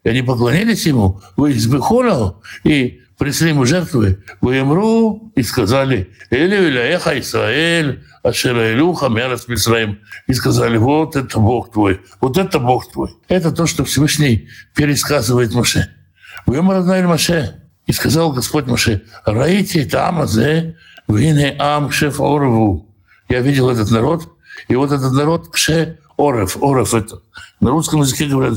и 0.03 0.09
они 0.09 0.21
поклонились 0.21 0.85
ему, 0.85 1.21
вы 1.35 1.51
избыхуло, 1.53 2.39
и 2.63 3.01
принесли 3.17 3.49
ему 3.49 3.65
жертвы. 3.65 4.23
Вы 4.41 4.59
имру, 4.59 5.31
и 5.35 5.43
сказали, 5.43 6.13
Элю 6.29 6.67
Иляеха 6.69 7.19
Исраэль, 7.19 8.03
Ашера 8.23 8.73
Илюха, 8.73 9.09
Мерас 9.09 9.47
Мисраим. 9.47 9.99
И 10.27 10.33
сказали, 10.33 10.77
вот 10.77 11.15
это 11.15 11.39
Бог 11.39 11.71
твой, 11.71 12.01
вот 12.21 12.37
это 12.37 12.59
Бог 12.59 12.91
твой. 12.91 13.15
Это 13.27 13.51
то, 13.51 13.65
что 13.65 13.85
Всевышний 13.85 14.47
пересказывает 14.75 15.53
Маше. 15.53 15.89
Вы 16.45 16.57
ему 16.57 16.73
Маше. 17.07 17.63
И 17.87 17.93
сказал 17.93 18.33
Господь 18.33 18.67
Маше, 18.67 19.03
Раите 19.25 19.85
там 19.85 20.19
азе, 20.19 20.75
вине 21.07 21.55
ам 21.57 21.89
шеф 21.89 22.19
орву. 22.19 22.93
Я 23.29 23.41
видел 23.41 23.69
этот 23.69 23.89
народ, 23.91 24.27
И 24.67 24.75
вот 24.75 24.91
этот 24.91 25.13
народ 25.13 25.49
кше 25.51 25.99
орев, 26.17 26.57
орев 26.61 26.93
это. 26.93 27.21
На 27.61 27.71
русском 27.71 28.01
языке 28.01 28.27
говорят 28.27 28.55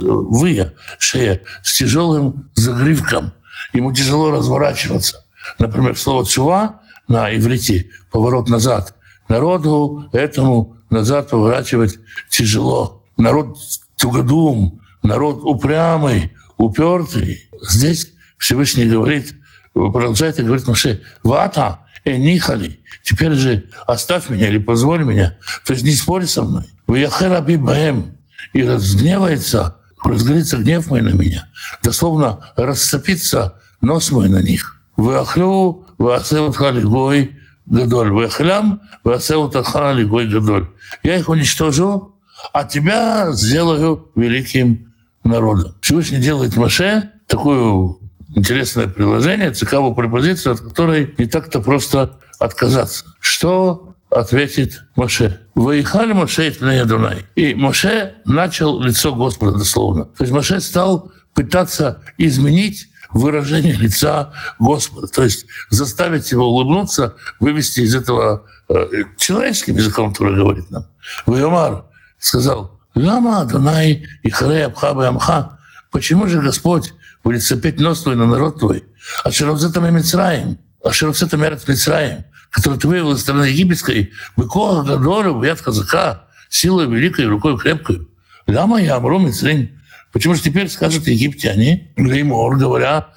вы, 0.00 0.72
шея, 0.98 1.42
с 1.62 1.76
тяжелым 1.76 2.50
загривком. 2.54 3.32
Ему 3.72 3.92
тяжело 3.92 4.30
разворачиваться. 4.30 5.24
Например, 5.58 5.96
слово 5.96 6.24
«чува» 6.26 6.80
на 7.08 7.34
иврите, 7.34 7.90
поворот 8.10 8.48
назад. 8.48 8.94
Народу 9.28 10.08
этому 10.12 10.76
назад 10.90 11.30
поворачивать 11.30 11.98
тяжело. 12.28 13.02
Народ 13.16 13.58
тугодум, 13.96 14.80
народ 15.02 15.40
упрямый, 15.42 16.32
упертый. 16.56 17.48
Здесь 17.62 18.12
Всевышний 18.38 18.86
говорит, 18.86 19.34
продолжает 19.72 20.38
и 20.38 20.42
говорит 20.42 20.66
Маше, 20.66 21.02
вата, 21.22 21.80
энихали, 22.04 22.80
теперь 23.02 23.32
же 23.32 23.68
оставь 23.86 24.28
меня 24.28 24.48
или 24.48 24.58
позволь 24.58 25.04
меня. 25.04 25.36
То 25.64 25.72
есть 25.72 25.84
не 25.84 25.92
спорь 25.92 26.26
со 26.26 26.42
мной. 26.42 26.64
Ваяхераби 26.86 27.56
баем. 27.56 28.16
И 28.52 28.64
разгневается, 28.64 29.76
разгорится 30.04 30.58
гнев 30.58 30.88
мой 30.88 31.02
на 31.02 31.10
меня. 31.10 31.48
Дословно 31.82 32.40
расцепится 32.56 33.60
нос 33.80 34.10
мой 34.10 34.28
на 34.28 34.42
них. 34.42 34.80
Ваяхлю, 34.96 35.86
ваясеут 35.98 36.56
халигой 36.56 37.36
гадоль. 37.66 38.10
Ваяхлям, 38.10 38.82
ваясеут 39.04 39.54
халигой 39.54 40.28
гадоль. 40.28 40.68
Я 41.02 41.16
их 41.16 41.28
уничтожу, 41.28 42.16
а 42.52 42.64
тебя 42.64 43.32
сделаю 43.32 44.10
великим 44.14 44.92
народом. 45.24 45.74
Всевышний 45.80 46.18
делает 46.18 46.56
Маше 46.56 47.10
такую 47.26 48.00
интересное 48.34 48.88
приложение, 48.88 49.52
цикавую 49.52 49.94
пропозицию, 49.94 50.54
от 50.54 50.60
которой 50.60 51.14
не 51.18 51.26
так-то 51.26 51.60
просто 51.60 52.18
отказаться. 52.38 53.04
Что 53.20 53.91
ответит 54.14 54.84
Моше? 54.96 55.40
«Выехали 55.54 56.12
Моше 56.12 56.48
и 56.48 56.84
Дунай». 56.84 57.26
И 57.34 57.54
Моше 57.54 58.14
начал 58.24 58.80
лицо 58.80 59.14
Господа 59.14 59.58
дословно. 59.58 60.04
То 60.04 60.24
есть 60.24 60.32
Моше 60.32 60.60
стал 60.60 61.12
пытаться 61.34 62.02
изменить 62.18 62.88
выражение 63.10 63.74
лица 63.74 64.32
Господа, 64.58 65.06
то 65.06 65.22
есть 65.22 65.46
заставить 65.70 66.30
его 66.32 66.46
улыбнуться, 66.46 67.16
вывести 67.40 67.80
из 67.80 67.94
этого 67.94 68.46
э, 68.68 69.04
человеческим 69.18 69.76
языком, 69.76 70.12
который 70.12 70.36
говорит 70.36 70.70
нам. 70.70 70.86
Вайомар 71.26 71.84
сказал, 72.18 72.80
«Лама 72.94 73.44
Дунай 73.44 74.06
и 74.22 74.30
Харей 74.30 74.66
Абхаба 74.66 75.08
Амха». 75.08 75.58
Почему 75.90 76.26
же 76.26 76.40
Господь 76.40 76.94
будет 77.22 77.42
цепить 77.42 77.78
нос 77.80 78.02
твой 78.02 78.16
на 78.16 78.26
народ 78.26 78.58
твой. 78.58 78.84
А 79.24 79.30
Шеровзетам 79.30 79.86
и 79.86 79.90
Мицраем, 79.90 80.58
а 80.82 80.92
Шеровзетам 80.92 81.44
и 81.44 81.48
Мицраем, 81.48 82.24
который 82.52 82.78
из 83.12 83.20
страны 83.20 83.46
египетской, 83.46 84.12
Быкоха 84.36 84.82
Гадору, 84.82 85.34
в 85.34 85.62
казака, 85.62 86.26
силой 86.48 86.86
великой, 86.86 87.26
рукой 87.26 87.58
крепкой. 87.58 88.06
Ляма 88.46 88.80
я 88.80 88.96
Амру 88.96 89.18
Мицрин. 89.18 89.80
Почему 90.12 90.34
же 90.34 90.42
теперь 90.42 90.68
скажут 90.68 91.06
египтяне, 91.06 91.92
Леймор, 91.96 92.56
говоря, 92.56 93.08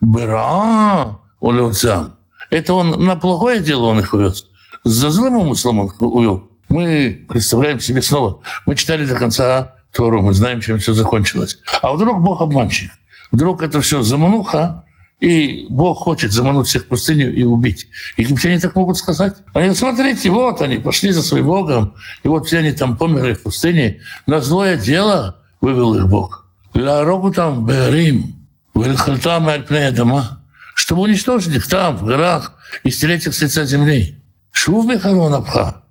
Бера, 0.00 1.18
улевцам. 1.40 2.16
Это 2.50 2.72
он 2.72 3.04
на 3.04 3.16
плохое 3.16 3.60
дело 3.60 3.86
он 3.86 4.00
их 4.00 4.14
увез. 4.14 4.46
За 4.84 5.10
злым 5.10 5.36
умыслом 5.36 5.80
он 5.80 5.92
увел. 6.00 6.50
Мы 6.70 7.26
представляем 7.28 7.80
себе 7.80 8.00
снова. 8.00 8.40
Мы 8.64 8.74
читали 8.76 9.04
до 9.04 9.16
конца 9.16 9.74
Тору, 9.92 10.22
мы 10.22 10.32
знаем, 10.32 10.60
чем 10.60 10.78
все 10.78 10.94
закончилось. 10.94 11.58
А 11.82 11.92
вдруг 11.92 12.22
Бог 12.22 12.40
обманщик? 12.40 12.90
Вдруг 13.30 13.62
это 13.62 13.80
все 13.80 14.02
замануха, 14.02 14.84
и 15.20 15.66
Бог 15.68 15.98
хочет 15.98 16.32
замануть 16.32 16.68
всех 16.68 16.84
в 16.84 16.86
пустыню 16.86 17.34
и 17.34 17.42
убить. 17.42 17.88
Египтяне 18.16 18.60
так 18.60 18.76
могут 18.76 18.96
сказать. 18.96 19.34
Они, 19.52 19.74
смотрите, 19.74 20.30
вот 20.30 20.62
они 20.62 20.78
пошли 20.78 21.10
за 21.10 21.22
своим 21.22 21.46
Богом, 21.46 21.94
и 22.22 22.28
вот 22.28 22.46
все 22.46 22.58
они 22.58 22.72
там 22.72 22.96
померли 22.96 23.34
в 23.34 23.42
пустыне. 23.42 24.00
На 24.26 24.40
злое 24.40 24.76
дело 24.76 25.42
вывел 25.60 25.94
их 25.94 26.08
Бог. 26.08 26.46
Ларогу 26.74 27.32
там 27.32 27.66
Берим, 27.66 28.36
Вильхальтам 28.74 29.48
Альпнея 29.48 29.90
дома, 29.90 30.44
чтобы 30.74 31.02
уничтожить 31.02 31.54
их 31.54 31.66
там, 31.66 31.96
в 31.96 32.04
горах, 32.04 32.54
и 32.84 32.90
стереть 32.90 33.26
их 33.26 33.34
с 33.34 33.42
лица 33.42 33.64
земли. 33.64 34.22
Шув 34.52 34.86
Михарон 34.86 35.34
Абха, 35.34 35.82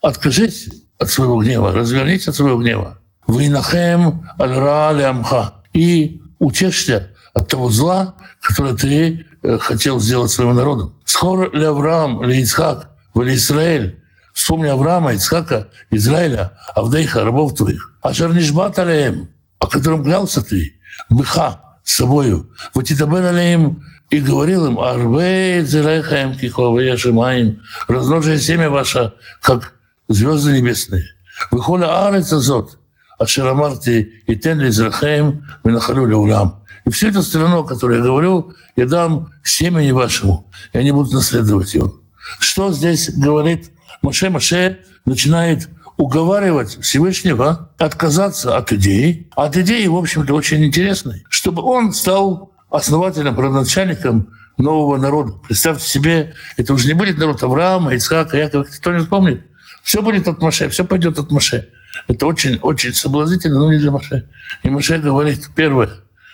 откажись 0.00 0.68
от 0.98 1.08
своего 1.10 1.38
гнева, 1.38 1.72
развернись 1.72 2.26
от 2.26 2.34
своего 2.34 2.58
гнева. 2.58 2.98
Винахем 3.28 4.28
Аль-Ра. 4.40 5.54
И 5.72 6.20
утешься 6.38 7.11
от 7.34 7.48
того 7.48 7.70
зла, 7.70 8.14
которое 8.40 8.74
ты 8.74 9.26
э, 9.42 9.58
хотел 9.58 10.00
сделать 10.00 10.30
своему 10.30 10.52
народу. 10.52 10.94
Скоро 11.04 11.50
ли 11.50 11.64
Авраам, 11.64 12.22
ли 12.22 12.40
Ицхак, 12.40 12.90
ли 13.14 13.34
Израиль, 13.34 14.02
вспомни 14.32 14.68
Авраама, 14.68 15.14
Ицхака, 15.14 15.68
Израиля, 15.90 16.52
Авдейха, 16.74 17.24
рабов 17.24 17.54
твоих. 17.54 17.94
А 18.02 18.12
Шарнишбат 18.12 18.78
алеем, 18.78 19.28
о 19.58 19.66
котором 19.66 20.04
клялся 20.04 20.42
ты, 20.42 20.74
быха 21.08 21.60
с 21.84 21.96
собою. 21.96 22.50
Вот 22.74 22.90
и 22.90 23.02
алеем 23.02 23.82
и 24.10 24.20
говорил 24.20 24.66
им, 24.66 24.78
Арвей 24.78 25.64
зерехаем 25.64 26.34
киховая 26.34 26.96
шимаем, 26.96 27.62
размножие 27.88 28.38
семя 28.38 28.68
ваше, 28.68 29.14
как 29.40 29.72
звезды 30.08 30.52
небесные. 30.52 31.04
Выхода 31.50 32.06
арец 32.06 32.32
азот, 32.32 32.78
Ашер 33.18 33.46
Амарти 33.46 34.22
и 34.26 34.36
Тенли 34.36 34.68
Израхаем 34.68 35.46
Минахалю 35.64 36.06
Леулам. 36.06 36.61
И 36.84 36.90
всю 36.90 37.08
эту 37.08 37.22
страну, 37.22 37.60
о 37.60 37.64
которой 37.64 37.98
я 37.98 38.02
говорю, 38.02 38.54
я 38.76 38.86
дам 38.86 39.30
семени 39.44 39.92
вашему, 39.92 40.50
и 40.72 40.78
они 40.78 40.92
будут 40.92 41.12
наследовать 41.12 41.74
его. 41.74 41.94
Что 42.38 42.72
здесь 42.72 43.10
говорит 43.10 43.70
Маше? 44.02 44.30
Маше 44.30 44.80
начинает 45.04 45.68
уговаривать 45.96 46.78
Всевышнего 46.80 47.70
отказаться 47.78 48.56
от 48.56 48.72
идеи. 48.72 49.28
От 49.36 49.56
идеи, 49.56 49.86
в 49.86 49.96
общем-то, 49.96 50.34
очень 50.34 50.64
интересной. 50.64 51.24
Чтобы 51.28 51.62
он 51.62 51.92
стал 51.92 52.52
основателем, 52.70 53.38
родоначальником 53.38 54.28
нового 54.56 54.96
народа. 54.96 55.32
Представьте 55.46 55.86
себе, 55.86 56.34
это 56.56 56.74
уже 56.74 56.88
не 56.88 56.94
будет 56.94 57.18
народ 57.18 57.42
Авраама, 57.42 57.94
Ицхака, 57.94 58.36
Якова, 58.36 58.64
кто 58.64 58.96
не 58.96 59.04
помнит. 59.04 59.46
Все 59.82 60.00
будет 60.02 60.28
от 60.28 60.40
Маше, 60.40 60.68
все 60.68 60.84
пойдет 60.84 61.18
от 61.18 61.30
Маше. 61.30 61.68
Это 62.08 62.26
очень-очень 62.26 62.94
соблазнительно, 62.94 63.58
но 63.58 63.72
не 63.72 63.78
для 63.78 63.90
Маше. 63.90 64.28
И 64.62 64.70
Маше 64.70 64.98
говорит, 64.98 65.50
первое, 65.54 65.90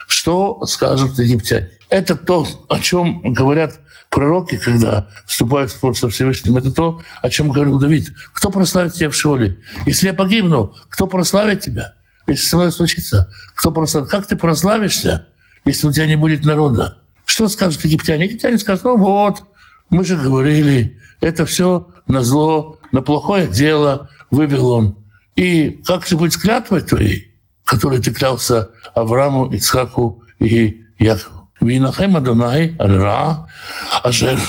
что 0.08 0.64
скажут 0.64 1.18
египтяне. 1.18 1.68
Это 1.90 2.16
то, 2.16 2.46
о 2.68 2.80
чем 2.80 3.20
говорят 3.22 3.78
пророки, 4.08 4.56
когда 4.56 5.06
вступают 5.26 5.70
в 5.70 5.74
спор 5.74 5.96
со 5.96 6.08
Всевышним. 6.08 6.56
Это 6.56 6.72
то, 6.72 7.02
о 7.20 7.28
чем 7.28 7.50
говорил 7.50 7.78
Давид. 7.78 8.14
Кто 8.32 8.50
прославит 8.50 8.94
тебя 8.94 9.10
в 9.10 9.14
Шиоле? 9.14 9.58
Если 9.84 10.06
я 10.06 10.14
погибну, 10.14 10.74
кто 10.88 11.06
прославит 11.06 11.60
тебя? 11.60 11.94
Если 12.26 12.46
со 12.46 12.56
мной 12.56 12.72
случится, 12.72 13.30
кто 13.54 13.70
прославит? 13.70 14.08
Как 14.08 14.26
ты 14.26 14.36
прославишься, 14.36 15.28
если 15.66 15.86
у 15.86 15.92
тебя 15.92 16.06
не 16.06 16.16
будет 16.16 16.42
народа? 16.42 16.98
Что 17.26 17.48
скажут 17.48 17.84
египтяне? 17.84 18.24
Египтяне 18.24 18.56
скажут, 18.56 18.84
ну 18.84 18.96
вот, 18.96 19.42
мы 19.90 20.06
же 20.06 20.16
говорили, 20.16 20.98
это 21.20 21.44
все 21.44 21.86
на 22.06 22.22
зло, 22.22 22.78
на 22.92 23.02
плохое 23.02 23.46
дело 23.46 24.08
вывел 24.30 24.70
он. 24.70 24.98
И 25.36 25.82
как 25.86 26.08
быть 26.12 26.32
с 26.32 26.38
клятвой 26.38 26.80
твоей, 26.80 27.27
которой 27.68 28.00
ты 28.00 28.14
клялся 28.14 28.70
Аврааму, 28.94 29.52
Ицхаку 29.52 30.22
и 30.38 30.84
Якову? 30.98 31.50
Винахем 31.60 32.16
Адонай 32.16 32.74
Ра 32.78 33.46
Ашер 34.02 34.40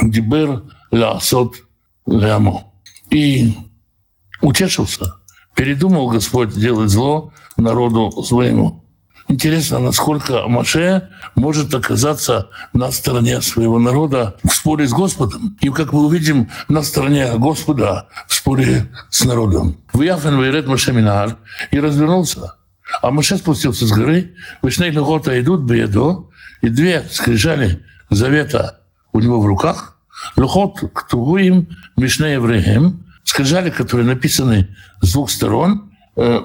Дибер 0.00 0.62
Ласот 0.92 1.56
Лямо. 2.06 2.72
И 3.10 3.54
утешился, 4.40 5.16
передумал 5.56 6.08
Господь 6.08 6.54
делать 6.54 6.90
зло 6.90 7.32
народу 7.56 8.22
своему. 8.22 8.84
Интересно, 9.28 9.78
насколько 9.78 10.48
Маше 10.48 11.10
может 11.34 11.74
оказаться 11.74 12.48
на 12.72 12.90
стороне 12.90 13.42
своего 13.42 13.78
народа 13.78 14.36
в 14.42 14.48
споре 14.48 14.88
с 14.88 14.92
Господом. 14.92 15.56
И, 15.60 15.68
как 15.68 15.92
мы 15.92 16.06
увидим, 16.06 16.50
на 16.68 16.82
стороне 16.82 17.36
Господа 17.36 18.08
в 18.26 18.34
споре 18.34 18.90
с 19.10 19.24
народом. 19.24 19.76
Вяфен 19.92 20.38
Вайрет 20.38 20.66
Маше 20.66 20.92
Минар 20.92 21.36
и 21.70 21.78
развернулся. 21.78 22.54
А 23.02 23.10
Маше 23.10 23.36
спустился 23.36 23.86
с 23.86 23.92
горы, 23.92 24.34
Вишней 24.62 24.90
Легота 24.90 25.38
идут 25.38 25.60
Беедо, 25.60 26.30
и 26.62 26.70
две 26.70 27.04
скрижали 27.10 27.84
завета 28.08 28.80
у 29.12 29.20
него 29.20 29.40
в 29.40 29.46
руках, 29.46 29.98
Лухот 30.36 30.90
Ктугуим 30.94 31.68
Мишне 31.96 32.32
Евреем, 32.32 33.04
скрижали, 33.24 33.68
которые 33.68 34.06
написаны 34.06 34.74
с 35.02 35.12
двух 35.12 35.30
сторон, 35.30 35.87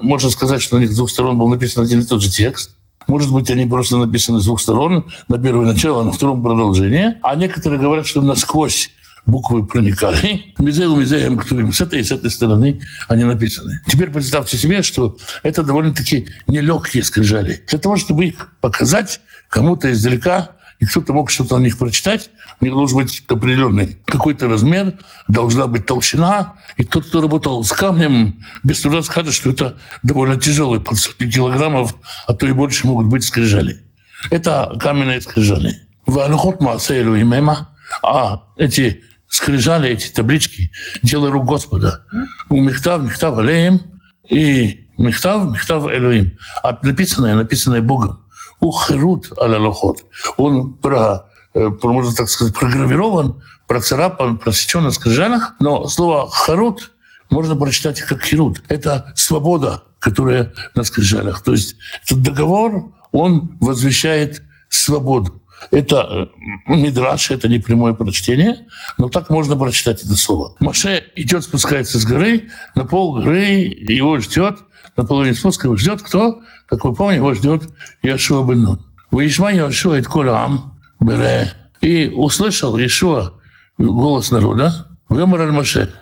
можно 0.02 0.30
сказать, 0.30 0.62
что 0.62 0.76
на 0.76 0.82
них 0.82 0.92
с 0.92 0.96
двух 0.96 1.10
сторон 1.10 1.38
был 1.38 1.48
написан 1.48 1.84
один 1.84 2.00
и 2.00 2.04
тот 2.04 2.22
же 2.22 2.30
текст. 2.30 2.76
Может 3.06 3.32
быть, 3.32 3.50
они 3.50 3.66
просто 3.66 3.96
написаны 3.96 4.40
с 4.40 4.44
двух 4.44 4.60
сторон, 4.60 5.04
на 5.28 5.38
первое 5.38 5.66
начало, 5.66 6.02
а 6.02 6.04
на 6.04 6.12
втором 6.12 6.42
продолжение. 6.42 7.18
А 7.22 7.34
некоторые 7.34 7.80
говорят, 7.80 8.06
что 8.06 8.22
насквозь 8.22 8.90
буквы 9.26 9.66
проникали. 9.66 10.54
Мизею 10.58 10.96
мизеем 10.96 11.72
с 11.72 11.80
этой 11.80 12.00
и 12.00 12.04
с 12.04 12.12
этой 12.12 12.30
стороны 12.30 12.80
они 13.08 13.24
написаны. 13.24 13.80
Теперь 13.86 14.10
представьте 14.10 14.56
себе, 14.56 14.82
что 14.82 15.16
это 15.42 15.62
довольно-таки 15.62 16.28
нелегкие 16.46 17.02
скрижали. 17.02 17.62
Для 17.68 17.78
того, 17.78 17.96
чтобы 17.96 18.26
их 18.26 18.52
показать 18.60 19.20
кому-то 19.48 19.92
издалека, 19.92 20.53
и 20.80 20.86
кто-то 20.86 21.12
мог 21.12 21.30
что-то 21.30 21.58
на 21.58 21.64
них 21.64 21.78
прочитать, 21.78 22.30
у 22.60 22.64
них 22.64 22.74
должен 22.74 22.98
быть 22.98 23.22
определенный 23.28 23.98
какой-то 24.06 24.48
размер, 24.48 24.94
должна 25.28 25.66
быть 25.66 25.86
толщина, 25.86 26.54
и 26.76 26.84
тот, 26.84 27.06
кто 27.06 27.20
работал 27.20 27.64
с 27.64 27.72
камнем, 27.72 28.44
без 28.62 28.80
труда 28.80 29.02
скажет, 29.02 29.34
что 29.34 29.50
это 29.50 29.76
довольно 30.02 30.36
тяжелый, 30.36 30.80
под 30.80 30.98
сотни 30.98 31.30
килограммов, 31.30 31.94
а 32.26 32.34
то 32.34 32.46
и 32.46 32.52
больше 32.52 32.86
могут 32.86 33.06
быть 33.06 33.24
скрижали. 33.24 33.82
Это 34.30 34.76
каменные 34.80 35.20
скрижали. 35.20 35.76
В 36.06 36.56
Маасейлу 36.60 37.14
и 37.14 37.22
Мема, 37.22 37.70
а 38.02 38.42
эти 38.56 39.02
скрижали, 39.28 39.90
эти 39.90 40.10
таблички, 40.10 40.70
дело 41.02 41.30
рук 41.30 41.46
Господа. 41.46 42.04
У 42.48 42.60
Мехтав, 42.60 43.02
Мехтав 43.02 43.38
Алеем 43.38 43.80
и 44.28 44.88
Мехтав, 44.98 45.50
Мехтав 45.50 45.84
Элоим. 45.86 46.38
А 46.62 46.78
написанное, 46.82 47.34
написанное 47.34 47.82
Богом. 47.82 48.23
У 48.60 48.72
Херут 48.72 49.32
Алалохот. 49.38 50.04
Он 50.36 50.74
про, 50.74 51.26
э, 51.54 51.70
можно 51.82 52.14
так 52.14 52.28
сказать, 52.28 52.54
програвирован, 52.54 53.42
процарапан, 53.66 54.38
просечен 54.38 54.82
на 54.82 54.90
скрижалях, 54.90 55.54
но 55.60 55.88
слово 55.88 56.30
«харут» 56.30 56.92
можно 57.30 57.56
прочитать 57.56 58.00
как 58.00 58.22
«херут». 58.22 58.62
Это 58.68 59.12
свобода, 59.16 59.84
которая 59.98 60.52
на 60.74 60.84
скрижалях. 60.84 61.42
То 61.42 61.52
есть 61.52 61.76
этот 62.04 62.22
договор, 62.22 62.92
он 63.12 63.56
возвещает 63.60 64.42
свободу. 64.68 65.40
Это 65.70 66.30
э, 66.68 66.72
мидраш, 66.72 67.30
это 67.30 67.48
не 67.48 67.58
прямое 67.58 67.94
прочтение, 67.94 68.66
но 68.98 69.08
так 69.08 69.30
можно 69.30 69.56
прочитать 69.56 70.02
это 70.02 70.14
слово. 70.14 70.54
Маше 70.60 71.04
идет, 71.16 71.44
спускается 71.44 71.98
с 71.98 72.04
горы, 72.04 72.50
на 72.74 72.84
пол 72.84 73.14
горы 73.14 73.44
его 73.88 74.18
ждет, 74.18 74.58
на 74.96 75.04
половине 75.04 75.34
спуска 75.34 75.66
его 75.66 75.76
ждет 75.76 76.02
кто? 76.02 76.42
Как 76.66 76.84
вы 76.84 76.94
помните, 76.94 77.18
его 77.18 77.34
ждет 77.34 77.62
Яшуа 78.02 78.46
бен 78.46 78.62
Нун. 78.62 78.86
Выишма 79.10 79.52
Яшуа 79.52 79.98
и 79.98 80.02
Колам 80.02 80.78
бере. 81.00 81.52
И 81.80 82.08
услышал 82.08 82.76
Яшуа 82.76 83.32
голос 83.78 84.30
народа, 84.30 84.86
выморал 85.08 85.52
Маше. 85.52 85.92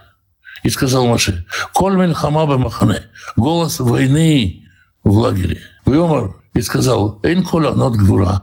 И 0.62 0.70
сказал 0.70 1.06
Маше, 1.06 1.44
Кольмен 1.74 2.14
Хамаба 2.14 2.56
Махане, 2.56 3.02
голос 3.36 3.80
войны 3.80 4.68
в 5.02 5.16
лагере. 5.16 5.60
Вымор 5.84 6.36
и 6.54 6.60
сказал, 6.60 7.18
Эйн 7.22 7.42
Кола 7.42 7.74
Нот 7.74 7.96
Гвура, 7.96 8.42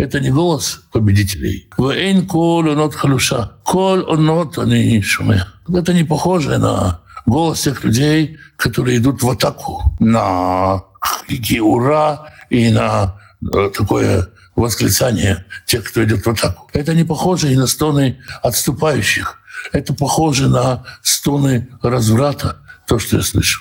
это 0.00 0.18
не 0.20 0.30
голос 0.30 0.80
победителей. 0.92 1.68
Вейн 1.76 2.26
кол 2.26 2.70
онот 2.70 2.94
халуша. 2.94 3.52
Кол 3.64 4.10
онот 4.10 4.58
они 4.58 5.02
шуме. 5.02 5.44
Это 5.68 5.92
не 5.92 6.04
похоже 6.04 6.58
на 6.58 7.00
голос 7.26 7.60
тех 7.60 7.84
людей, 7.84 8.38
которые 8.56 8.98
идут 8.98 9.22
в 9.22 9.30
атаку 9.30 9.94
на 10.00 10.82
крики 11.00 11.60
«Ура!» 11.60 12.28
и 12.48 12.70
на 12.70 13.20
э, 13.42 13.70
такое 13.76 14.28
восклицание 14.56 15.44
тех, 15.66 15.84
кто 15.84 16.02
идет 16.02 16.24
в 16.24 16.30
атаку. 16.30 16.68
Это 16.72 16.94
не 16.94 17.04
похоже 17.04 17.52
и 17.52 17.56
на 17.56 17.66
стоны 17.66 18.18
отступающих. 18.42 19.38
Это 19.72 19.94
похоже 19.94 20.48
на 20.48 20.84
стоны 21.02 21.68
разврата, 21.82 22.56
то, 22.86 22.98
что 22.98 23.18
я 23.18 23.22
слышу. 23.22 23.60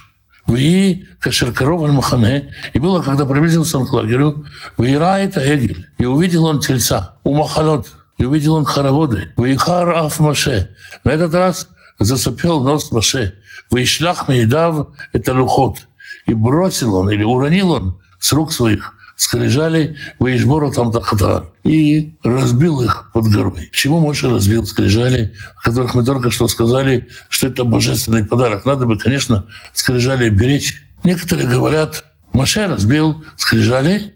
Вы 0.50 1.06
Кашеркаров 1.20 1.84
Аль-Махане, 1.84 2.52
и 2.74 2.80
было, 2.80 3.04
когда 3.04 3.28
приблизился 3.28 3.78
он 3.78 3.86
к 3.86 3.94
лагерю, 3.94 4.48
выирает 4.78 5.38
Эгель, 5.38 5.86
и 6.00 6.06
увидел 6.06 6.46
он 6.46 6.60
тельца, 6.60 7.18
у 7.24 7.36
Махалот, 7.36 7.88
и 8.18 8.26
увидел 8.26 8.56
он 8.56 8.66
хороводы, 8.66 9.32
выихар 9.38 9.92
Аф 9.92 10.20
Маше. 10.20 10.76
На 11.04 11.12
этот 11.12 11.36
раз 11.36 11.68
засопел 12.00 12.62
нос 12.62 12.92
Маше, 12.92 13.36
выишлях 13.70 14.28
Мейдав 14.28 14.88
это 15.14 15.36
лухот, 15.36 15.88
и 16.26 16.34
бросил 16.34 16.96
он, 16.96 17.12
или 17.12 17.24
уронил 17.24 17.70
он 17.70 18.02
с 18.18 18.34
рук 18.34 18.52
своих 18.52 18.96
скрижали 19.20 19.98
Ваишбора 20.18 20.72
там 20.72 20.94
Тахатар 20.94 21.52
и 21.66 22.16
разбил 22.24 22.80
их 22.80 23.12
под 23.14 23.28
горой. 23.28 23.70
Чему 23.74 24.00
Моше 24.00 24.30
разбил 24.30 24.66
скрижали, 24.66 25.34
о 25.58 25.62
которых 25.62 25.94
мы 25.94 26.06
только 26.06 26.32
что 26.32 26.48
сказали, 26.48 27.10
что 27.28 27.48
это 27.48 27.66
божественный 27.66 28.24
подарок? 28.24 28.64
Надо 28.64 28.86
бы, 28.86 28.98
конечно, 28.98 29.46
скрижали 29.74 30.30
беречь. 30.30 30.82
Некоторые 31.04 31.50
говорят, 31.50 32.06
Моше 32.32 32.66
разбил 32.66 33.26
скрижали, 33.36 34.16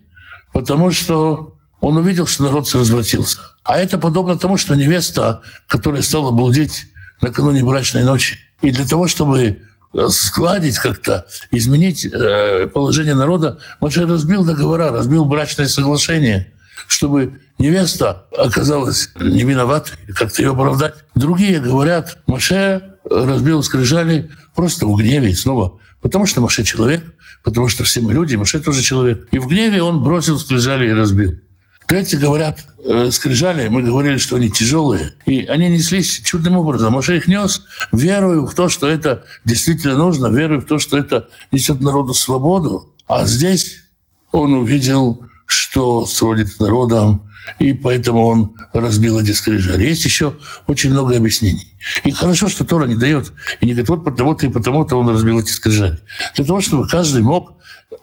потому 0.53 0.89
что 0.91 1.57
он 1.81 1.97
увидел, 1.97 2.25
что 2.25 2.43
народ 2.43 2.73
развратился. 2.73 3.39
А 3.65 3.77
это 3.77 3.97
подобно 3.97 4.37
тому, 4.37 4.55
что 4.55 4.73
невеста, 4.73 5.41
которая 5.67 6.01
стала 6.01 6.31
блудить 6.31 6.85
накануне 7.19 7.61
брачной 7.61 8.05
ночи, 8.05 8.37
и 8.61 8.71
для 8.71 8.87
того, 8.87 9.09
чтобы 9.09 9.63
складить 10.09 10.77
как-то, 10.79 11.25
изменить 11.51 12.05
э, 12.05 12.67
положение 12.67 13.15
народа. 13.15 13.59
Моше 13.79 14.05
разбил 14.05 14.43
договора, 14.43 14.91
разбил 14.91 15.25
брачное 15.25 15.67
соглашение, 15.67 16.51
чтобы 16.87 17.39
невеста 17.59 18.25
оказалась 18.37 19.09
не 19.19 19.43
виноватой, 19.43 19.97
как-то 20.15 20.41
ее 20.41 20.51
оправдать. 20.51 20.95
Другие 21.15 21.59
говорят, 21.59 22.17
Моше 22.27 22.81
разбил 23.09 23.63
скрижали 23.63 24.31
просто 24.55 24.87
в 24.87 24.95
гневе 24.95 25.35
снова, 25.35 25.79
потому 26.01 26.25
что 26.25 26.41
Моше 26.41 26.63
человек, 26.63 27.03
потому 27.43 27.67
что 27.67 27.83
все 27.83 28.01
мы 28.01 28.13
люди, 28.13 28.35
Моше 28.35 28.59
тоже 28.59 28.81
человек. 28.81 29.27
И 29.31 29.39
в 29.39 29.47
гневе 29.47 29.81
он 29.83 30.03
бросил 30.03 30.39
скрижали 30.39 30.89
и 30.89 30.93
разбил. 30.93 31.39
Третьи 31.87 32.15
говорят, 32.15 32.65
э, 32.85 33.09
скрижали, 33.11 33.67
мы 33.67 33.83
говорили, 33.83 34.17
что 34.17 34.37
они 34.37 34.49
тяжелые, 34.49 35.13
и 35.25 35.45
они 35.45 35.69
неслись 35.69 36.21
чудным 36.23 36.57
образом. 36.57 36.93
Моше 36.93 37.17
их 37.17 37.27
нес, 37.27 37.63
верую 37.91 38.47
в 38.47 38.53
то, 38.53 38.69
что 38.69 38.87
это 38.87 39.25
действительно 39.45 39.95
нужно, 39.95 40.27
верую 40.27 40.61
в 40.61 40.65
то, 40.65 40.79
что 40.79 40.97
это 40.97 41.29
несет 41.51 41.81
народу 41.81 42.13
свободу. 42.13 42.93
А 43.07 43.25
здесь 43.25 43.83
он 44.31 44.53
увидел, 44.53 45.25
что 45.45 46.05
сводит 46.05 46.59
народом, 46.59 47.29
и 47.59 47.73
поэтому 47.73 48.25
он 48.25 48.55
разбил 48.71 49.19
эти 49.19 49.31
скрижали. 49.31 49.83
Есть 49.83 50.05
еще 50.05 50.37
очень 50.67 50.91
много 50.91 51.17
объяснений. 51.17 51.75
И 52.05 52.11
хорошо, 52.11 52.47
что 52.47 52.63
Тора 52.63 52.85
не 52.85 52.95
дает. 52.95 53.33
И 53.59 53.65
не 53.65 53.73
говорит, 53.73 53.89
вот 53.89 54.05
потому-то 54.05 54.45
и 54.45 54.49
потому-то 54.49 54.95
он 54.95 55.09
разбил 55.09 55.39
эти 55.39 55.51
скрижали. 55.51 55.99
Для 56.35 56.45
того, 56.45 56.61
чтобы 56.61 56.87
каждый 56.87 57.21
мог 57.21 57.57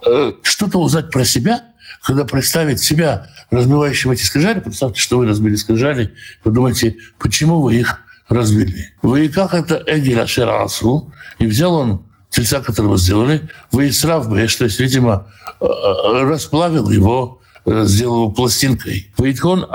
э, 0.07 0.33
что-то 0.43 0.79
узнать 0.79 1.11
про 1.11 1.25
себя– 1.25 1.65
когда 2.03 2.25
представить 2.25 2.81
себя 2.81 3.29
разбивающим 3.51 4.11
эти 4.11 4.23
скрижали, 4.23 4.61
представьте, 4.61 5.01
что 5.01 5.19
вы 5.19 5.27
разбили 5.27 5.57
скрижали, 5.57 6.15
подумайте, 6.43 6.97
почему 7.19 7.61
вы 7.61 7.77
их 7.77 8.01
разбили. 8.29 8.93
Вы 9.03 9.29
как 9.29 9.55
это 9.55 9.83
Эгиля 9.87 10.27
Шерасу, 10.27 11.13
и 11.39 11.47
взял 11.47 11.75
он 11.75 12.05
тельца, 12.31 12.61
которого 12.61 12.97
сделали, 12.97 13.49
вы 13.73 13.89
и 13.89 13.91
срав 13.91 14.29
Бэш, 14.29 14.57
то 14.57 14.65
есть, 14.65 14.81
видимо, 14.81 15.27
э, 15.61 15.65
э, 15.65 16.23
расплавил 16.23 16.89
его, 16.91 17.41
э, 17.67 17.85
сделал 17.85 18.23
его 18.23 18.31
пластинкой. 18.31 19.13
Вейтхон 19.19 19.67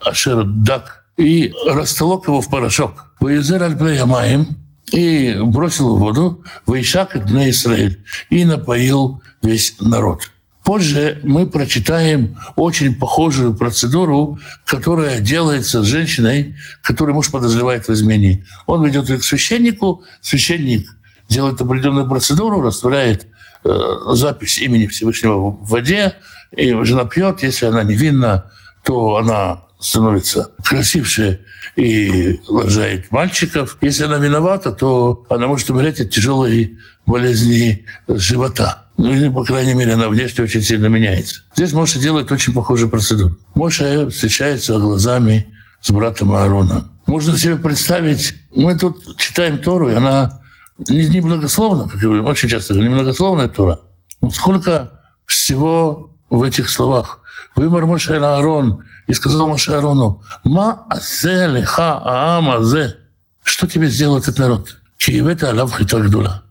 Ашер 0.00 0.44
Дак 0.44 1.04
и 1.16 1.52
растолок 1.66 2.26
его 2.26 2.40
в 2.40 2.48
порошок. 2.48 3.12
Веезер 3.20 3.62
Альплеямаем 3.62 4.46
и 4.92 5.36
бросил 5.42 5.96
в 5.96 5.98
воду, 5.98 6.42
Вейшак 6.66 7.14
на 7.30 7.50
Израиль 7.50 8.02
и 8.30 8.44
напоил 8.44 9.22
весь 9.42 9.74
народ. 9.80 10.30
Позже 10.68 11.18
мы 11.22 11.46
прочитаем 11.46 12.36
очень 12.54 12.94
похожую 12.94 13.54
процедуру, 13.54 14.38
которая 14.66 15.18
делается 15.18 15.82
с 15.82 15.86
женщиной, 15.86 16.56
которую 16.82 17.14
муж 17.14 17.30
подозревает 17.30 17.88
в 17.88 17.92
измене. 17.94 18.44
Он 18.66 18.84
ведет 18.84 19.08
ее 19.08 19.16
к 19.16 19.24
священнику, 19.24 20.04
священник 20.20 20.86
делает 21.26 21.58
определенную 21.62 22.06
процедуру, 22.06 22.60
расставляет 22.60 23.28
э, 23.64 23.70
запись 24.12 24.58
имени 24.58 24.86
Всевышнего 24.88 25.52
в 25.52 25.70
воде, 25.70 26.16
и 26.54 26.74
жена 26.82 27.06
пьет, 27.06 27.42
если 27.42 27.64
она 27.64 27.82
невинна, 27.82 28.52
то 28.84 29.16
она 29.16 29.62
становится 29.80 30.50
красивше 30.62 31.40
и 31.76 32.42
рожает 32.46 33.10
мальчиков. 33.10 33.78
Если 33.80 34.04
она 34.04 34.18
виновата, 34.18 34.72
то 34.72 35.24
она 35.30 35.46
может 35.46 35.70
умереть 35.70 36.02
от 36.02 36.10
тяжелой 36.10 36.76
болезни 37.06 37.86
живота. 38.06 38.87
Ну, 38.98 39.12
или, 39.12 39.28
по 39.28 39.44
крайней 39.44 39.74
мере, 39.74 39.94
она 39.94 40.08
внешне 40.08 40.42
очень 40.42 40.60
сильно 40.60 40.86
меняется. 40.86 41.42
Здесь 41.54 41.72
Моша 41.72 42.00
делает 42.00 42.32
очень 42.32 42.52
похожую 42.52 42.90
процедуру. 42.90 43.38
Моша 43.54 44.10
встречается 44.10 44.76
глазами 44.76 45.46
с 45.80 45.90
братом 45.92 46.32
Аароном. 46.32 46.90
Можно 47.06 47.38
себе 47.38 47.56
представить, 47.56 48.34
мы 48.52 48.76
тут 48.76 49.16
читаем 49.16 49.58
Тору, 49.58 49.88
и 49.88 49.94
она 49.94 50.40
не, 50.88 51.06
не 51.06 51.20
благословна, 51.20 51.84
как 51.84 51.94
я 51.94 52.08
говорю, 52.08 52.24
очень 52.24 52.48
часто 52.48 52.74
говорю, 52.74 52.90
не 52.90 52.94
многословная 52.96 53.46
Тора. 53.46 53.80
Но 54.20 54.30
сколько 54.30 55.00
всего 55.26 56.12
в 56.28 56.42
этих 56.42 56.68
словах. 56.68 57.20
Вымор 57.54 57.86
Моше 57.86 58.16
Аарон 58.16 58.84
и 59.06 59.14
сказал 59.14 59.46
Моше 59.46 59.74
Аарону, 59.74 60.24
«Ма 60.42 60.86
азе 60.90 61.46
леха 61.46 62.00
аам 62.04 62.50
азе». 62.50 62.96
Что 63.44 63.68
тебе 63.68 63.88
сделал 63.88 64.18
этот 64.18 64.38
народ? 64.38 64.76
Киевета 64.96 65.50
алав 65.50 65.78
хитагдула. 65.78 66.42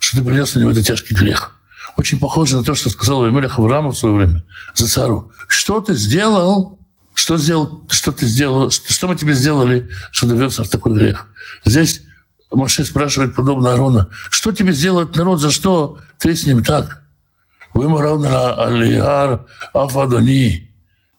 Что 0.00 0.18
ты 0.18 0.24
принес 0.24 0.52
на 0.56 0.60
него 0.60 0.72
этот 0.72 0.84
тяжкий 0.84 1.14
грех 1.14 1.56
очень 1.96 2.18
похоже 2.18 2.56
на 2.56 2.64
то, 2.64 2.74
что 2.74 2.90
сказал 2.90 3.28
Эмелех 3.28 3.58
Авраам 3.58 3.88
в 3.88 3.96
свое 3.96 4.14
время 4.14 4.44
за 4.74 4.88
цару. 4.88 5.32
Что 5.46 5.80
ты 5.80 5.94
сделал, 5.94 6.78
что, 7.14 7.36
сделал, 7.36 7.82
что 7.88 8.12
ты 8.12 8.26
сделал, 8.26 8.70
что, 8.70 9.08
мы 9.08 9.16
тебе 9.16 9.34
сделали, 9.34 9.88
что 10.10 10.26
довелся 10.26 10.64
в 10.64 10.68
такой 10.68 10.94
грех? 10.94 11.26
Здесь 11.64 12.02
Моше 12.50 12.84
спрашивает 12.84 13.34
подобно 13.34 13.72
Арона, 13.72 14.08
что 14.30 14.52
тебе 14.52 14.72
сделает 14.72 15.16
народ, 15.16 15.40
за 15.40 15.50
что 15.50 15.98
ты 16.18 16.34
с 16.34 16.46
ним 16.46 16.64
так? 16.64 17.02
Вы 17.74 17.88
на 17.88 18.54
Алиар 18.54 19.46
Афадони. 19.72 20.70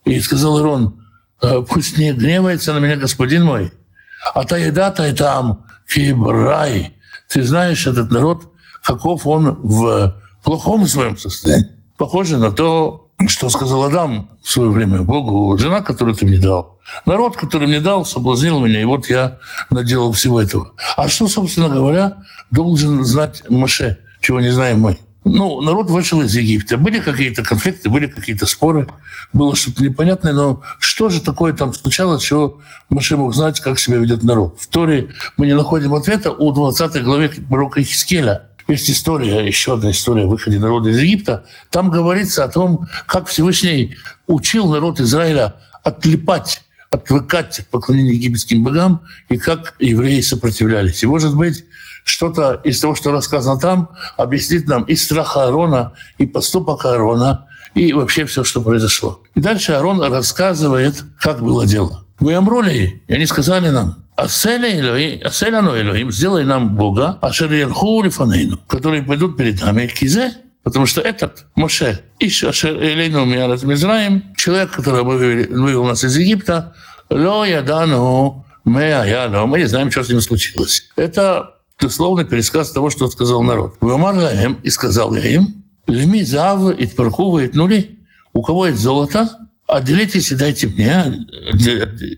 И 0.05 0.19
сказал 0.19 0.59
Ирон, 0.59 1.01
э, 1.41 1.63
пусть 1.67 1.97
не 1.97 2.11
гневается 2.13 2.73
на 2.73 2.79
меня 2.79 2.97
господин 2.97 3.45
мой, 3.45 3.71
а 4.33 4.43
та 4.43 4.57
еда-то 4.57 5.07
и 5.07 5.13
там, 5.13 5.65
кибрай. 5.87 6.93
Ты 7.29 7.43
знаешь 7.43 7.87
этот 7.87 8.11
народ, 8.11 8.51
каков 8.83 9.25
он 9.25 9.57
в 9.63 10.15
плохом 10.43 10.87
своем 10.87 11.17
состоянии. 11.17 11.69
Похоже 11.97 12.37
на 12.37 12.51
то, 12.51 13.09
что 13.27 13.49
сказал 13.49 13.83
Адам 13.83 14.29
в 14.41 14.49
свое 14.49 14.69
время 14.69 15.01
Богу, 15.01 15.57
жена, 15.57 15.81
которую 15.81 16.15
ты 16.15 16.25
мне 16.25 16.37
дал. 16.37 16.79
Народ, 17.05 17.37
который 17.37 17.67
мне 17.67 17.79
дал, 17.79 18.05
соблазнил 18.05 18.59
меня, 18.59 18.81
и 18.81 18.85
вот 18.85 19.09
я 19.09 19.39
наделал 19.69 20.11
всего 20.11 20.41
этого. 20.41 20.73
А 20.97 21.07
что, 21.07 21.27
собственно 21.27 21.69
говоря, 21.69 22.17
должен 22.51 23.03
знать 23.05 23.43
Маше, 23.49 23.99
чего 24.21 24.41
не 24.41 24.49
знаем 24.49 24.81
мы? 24.81 24.97
Ну, 25.25 25.61
народ 25.61 25.89
вышел 25.89 26.21
из 26.21 26.35
Египта. 26.35 26.77
Были 26.77 26.99
какие-то 26.99 27.43
конфликты, 27.43 27.89
были 27.89 28.07
какие-то 28.07 28.45
споры, 28.45 28.89
было 29.31 29.55
что-то 29.55 29.81
непонятное, 29.81 30.33
но 30.33 30.61
что 30.79 31.09
же 31.09 31.21
такое 31.21 31.53
там 31.53 31.73
случалось, 31.73 32.21
чего 32.21 32.59
Маше 32.89 33.15
мог 33.15 33.33
знать, 33.33 33.61
как 33.61 33.79
себя 33.79 33.97
ведет 33.97 34.23
народ? 34.23 34.59
В 34.59 34.67
Торе 34.67 35.11
мы 35.37 35.45
не 35.45 35.55
находим 35.55 35.93
ответа 35.93 36.31
у 36.31 36.51
20 36.51 37.01
главе 37.03 37.29
пророка 37.29 37.81
Хискеля. 37.81 38.49
Есть 38.73 38.89
история, 38.89 39.45
еще 39.45 39.75
одна 39.75 39.91
история 39.91 40.23
о 40.23 40.27
выходе 40.27 40.57
народа 40.57 40.89
из 40.89 40.97
Египта. 40.97 41.45
Там 41.69 41.91
говорится 41.91 42.43
о 42.43 42.47
том, 42.47 42.87
как 43.05 43.27
Всевышний 43.27 43.95
учил 44.25 44.67
народ 44.67 44.99
Израиля 44.99 45.57
отлипать 45.83 46.63
отвыкать 46.89 47.59
от 47.59 47.67
поклонения 47.67 48.13
египетским 48.13 48.63
богам 48.63 49.01
и 49.29 49.37
как 49.37 49.75
евреи 49.77 50.21
сопротивлялись. 50.21 51.03
И, 51.03 51.05
может 51.05 51.35
быть, 51.35 51.65
что-то 52.03 52.61
из 52.63 52.79
того, 52.79 52.95
что 52.95 53.11
рассказано 53.11 53.59
там, 53.59 53.89
объяснит 54.17 54.67
нам 54.67 54.83
и 54.85 54.95
страх 54.95 55.37
Аарона, 55.37 55.93
и 56.17 56.25
поступок 56.25 56.85
Аарона, 56.85 57.45
и 57.75 57.93
вообще 57.93 58.25
все, 58.25 58.43
что 58.43 58.61
произошло. 58.61 59.21
И 59.35 59.39
дальше 59.39 59.73
Аарон 59.73 60.01
рассказывает, 60.01 61.03
как 61.19 61.43
было 61.43 61.67
дело. 61.67 62.02
Вы 62.19 62.33
амроли, 62.33 63.03
и 63.07 63.13
они 63.13 63.25
сказали 63.25 63.69
нам, 63.69 64.03
Аселя 64.15 64.79
Элоим, 64.79 65.25
Аселя 65.25 65.59
Элоим, 65.59 66.11
сделай 66.11 66.45
нам 66.45 66.75
Бога, 66.75 67.17
Ашер 67.21 67.51
Ярху 67.51 68.03
Лифанейну, 68.03 68.57
которые 68.67 69.03
пойдут 69.03 69.37
перед 69.37 69.61
нами, 69.61 69.87
Кизе, 69.87 70.33
Потому 70.63 70.85
что 70.85 71.01
этот 71.01 71.45
Моше, 71.55 71.99
Иш 72.19 72.43
Ашер 72.45 72.81
Элейну 72.81 73.25
Миарат 73.25 73.63
Мизраим, 73.63 74.33
человек, 74.37 74.71
который 74.71 75.03
вывел 75.03 75.83
нас 75.83 76.05
из 76.05 76.15
Египта, 76.15 76.73
Ло 77.09 77.43
Ядану 77.43 78.45
Мея 78.63 79.03
Яну, 79.03 79.45
мы 79.45 79.59
не 79.59 79.65
знаем, 79.65 79.91
что 79.91 80.03
с 80.03 80.09
ним 80.09 80.21
случилось. 80.21 80.89
Это 80.95 81.55
дословный 81.79 82.23
пересказ 82.23 82.71
того, 82.71 82.89
что 82.89 83.09
сказал 83.09 83.43
народ. 83.43 83.75
Вамар 83.81 84.15
им, 84.15 84.53
и 84.63 84.69
сказал 84.69 85.13
я 85.15 85.27
им, 85.27 85.63
Льми 85.85 86.23
зав 86.23 86.79
и 86.79 86.87
тпархувает 86.87 87.55
нули. 87.55 87.99
У 88.31 88.41
кого 88.41 88.67
есть 88.67 88.79
золото, 88.79 89.29
отделитесь 89.75 90.31
и 90.31 90.35
дайте 90.35 90.67
мне, 90.67 91.25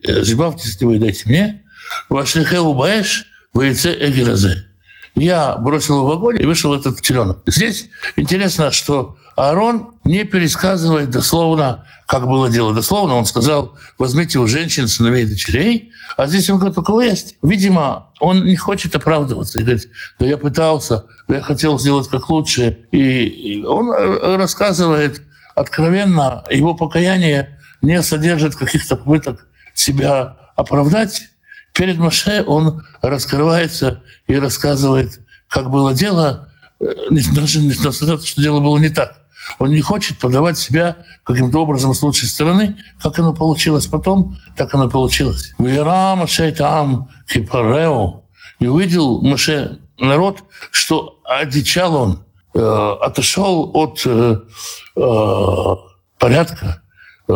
избавьтесь 0.03 0.81
вы 0.81 0.95
и 0.95 0.99
дайте 0.99 1.29
мне. 1.29 1.63
Вашлихе 2.09 2.59
убаешь, 2.59 3.27
выйце 3.53 3.95
эгеразе. 3.99 4.65
Я 5.15 5.55
бросил 5.55 5.97
его 5.97 6.07
в 6.07 6.11
огонь 6.11 6.41
и 6.41 6.45
вышел 6.45 6.73
этот 6.73 7.01
теленок. 7.01 7.39
Здесь 7.45 7.89
интересно, 8.17 8.71
что 8.71 9.17
Аарон 9.37 9.91
не 10.03 10.25
пересказывает 10.25 11.09
дословно, 11.09 11.85
как 12.05 12.27
было 12.27 12.49
дело. 12.49 12.73
Дословно 12.73 13.15
он 13.15 13.25
сказал, 13.25 13.77
возьмите 13.97 14.39
у 14.39 14.47
женщин, 14.47 14.87
сыновей 14.87 15.23
и 15.23 15.27
дочерей, 15.27 15.91
а 16.17 16.27
здесь 16.27 16.49
он 16.49 16.57
говорит, 16.57 16.77
у 16.77 16.83
кого 16.83 17.01
есть. 17.01 17.37
Видимо, 17.41 18.11
он 18.19 18.43
не 18.45 18.57
хочет 18.57 18.95
оправдываться. 18.95 19.59
И 19.59 19.63
говорит, 19.63 19.89
да 20.19 20.25
я 20.25 20.37
пытался, 20.37 21.05
я 21.29 21.41
хотел 21.41 21.79
сделать 21.79 22.09
как 22.09 22.29
лучше. 22.29 22.79
И 22.91 23.63
он 23.65 23.91
рассказывает 23.91 25.21
откровенно, 25.55 26.43
его 26.51 26.75
покаяние 26.75 27.59
не 27.81 28.01
содержит 28.03 28.55
каких-то 28.55 28.95
попыток 28.95 29.47
себя 29.73 30.37
оправдать. 30.55 31.29
Перед 31.73 31.97
Маше 31.97 32.43
он 32.45 32.83
раскрывается 33.01 34.03
и 34.27 34.35
рассказывает, 34.35 35.21
как 35.47 35.69
было 35.69 35.93
дело, 35.93 36.49
э, 36.79 36.85
даже 37.33 37.59
несмотря 37.59 38.07
на 38.07 38.17
то, 38.17 38.25
что 38.25 38.41
дело 38.41 38.59
было 38.59 38.77
не 38.77 38.89
так. 38.89 39.25
Он 39.59 39.69
не 39.69 39.81
хочет 39.81 40.17
подавать 40.17 40.57
себя 40.57 40.97
каким-то 41.23 41.59
образом 41.59 41.93
с 41.93 42.01
лучшей 42.01 42.27
стороны, 42.27 42.77
как 43.01 43.19
оно 43.19 43.33
получилось 43.33 43.85
потом, 43.85 44.37
так 44.55 44.73
оно 44.73 44.89
получилось. 44.89 45.53
Вера 45.59 46.15
Маше 46.15 46.51
там 46.51 47.09
кипарео. 47.27 48.23
И 48.59 48.67
увидел 48.67 49.21
Маше 49.21 49.79
народ, 49.99 50.43
что 50.71 51.19
одичал 51.23 51.95
он, 51.95 52.24
отошел 52.61 53.71
от 53.73 54.01
э, 54.05 54.39
э, 54.95 55.75
порядка, 56.17 56.81
э, 57.27 57.33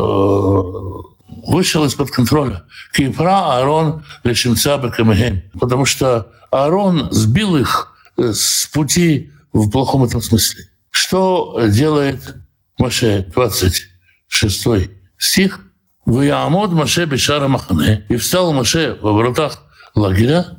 вышел 1.47 1.85
из-под 1.85 2.11
контроля. 2.11 2.63
Кипра 2.93 3.57
Аарон 3.57 4.03
лишимца 4.23 4.77
бекамехем. 4.77 5.43
Потому 5.59 5.85
что 5.85 6.31
Аарон 6.51 7.09
сбил 7.11 7.57
их 7.57 7.93
э, 8.17 8.31
с 8.33 8.67
пути 8.67 9.31
в 9.53 9.69
плохом 9.69 10.03
этом 10.03 10.21
смысле. 10.21 10.65
Что 10.89 11.59
делает 11.67 12.35
Маше, 12.77 13.25
26 13.33 14.89
стих? 15.17 15.61
«Ваямод 16.05 16.71
Маше 16.71 17.05
Бешара 17.05 17.47
Махане». 17.47 18.05
И 18.09 18.15
встал 18.15 18.51
Маше 18.51 18.97
во 18.99 19.13
вратах 19.13 19.61
лагеря. 19.93 20.57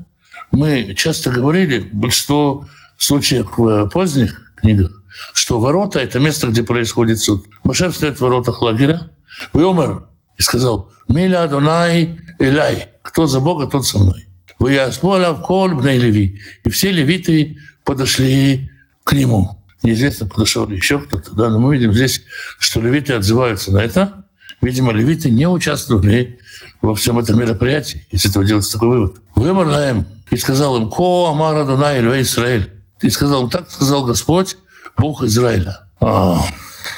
Мы 0.53 0.95
часто 0.95 1.31
говорили, 1.31 1.81
большинство 1.93 2.69
случаев 2.97 3.91
поздних 3.91 4.50
книгах, 4.61 5.03
что 5.33 5.59
ворота— 5.61 5.99
это 6.01 6.19
место, 6.19 6.49
где 6.49 6.63
происходит 6.63 7.19
суд. 7.19 7.47
Маше 7.65 7.91
встает 7.91 8.19
в 8.19 8.21
воротах 8.21 8.63
лагеря. 8.63 9.11
Вьомер 9.53 10.05
и 10.37 10.43
сказал, 10.43 10.91
«Миля 11.09 11.45
Адонай 11.45 12.21
Элай». 12.39 12.89
Кто 13.03 13.27
за 13.27 13.41
Бога, 13.41 13.67
тот 13.67 13.87
со 13.87 13.99
мной. 13.99 14.27
Вы 14.59 14.71
«Ваяспола 14.71 15.33
в 15.33 15.43
коль 15.43 15.73
Леви». 15.73 16.41
И 16.65 16.71
все 16.71 16.91
левиты 16.93 17.59
подошли 17.85 18.71
к 19.05 19.13
нему. 19.13 19.65
Неизвестно, 19.83 20.27
подошел 20.27 20.67
ли 20.69 20.77
еще 20.77 20.99
кто-то. 20.99 21.35
Да? 21.35 21.49
Но 21.49 21.59
мы 21.59 21.75
видим 21.75 21.93
здесь, 21.93 22.23
что 22.59 22.81
левиты 22.81 23.15
отзываются 23.15 23.73
на 23.73 23.79
это. 23.79 24.27
Видимо, 24.61 24.93
левиты 24.93 25.31
не 25.31 25.49
участвовали 25.49 26.39
во 26.83 26.95
всем 26.95 27.19
этом 27.19 27.39
мероприятии. 27.39 28.07
Из 28.11 28.27
этого 28.27 28.45
делается 28.45 28.73
такой 28.75 28.89
вывод. 28.89 29.17
Вымер 29.35 29.69
им 29.91 30.07
и 30.31 30.37
сказал 30.37 30.77
им, 30.77 30.91
«Ко 30.91 31.31
Амара 31.31 31.65
Дунай 31.65 31.99
Ильве 31.99 32.21
Израиль». 32.21 32.71
И 33.03 33.11
сказал 33.11 33.49
так 33.49 33.71
сказал 33.71 34.05
Господь, 34.05 34.57
Бог 34.97 35.23
Израиля. 35.23 35.89
А, 36.01 36.43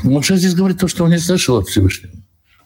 Моше 0.02 0.36
здесь 0.36 0.54
говорит 0.54 0.78
то, 0.78 0.88
что 0.88 1.04
он 1.04 1.10
не 1.10 1.18
слышал 1.18 1.58
от 1.58 1.68
Всевышнего. 1.68 2.14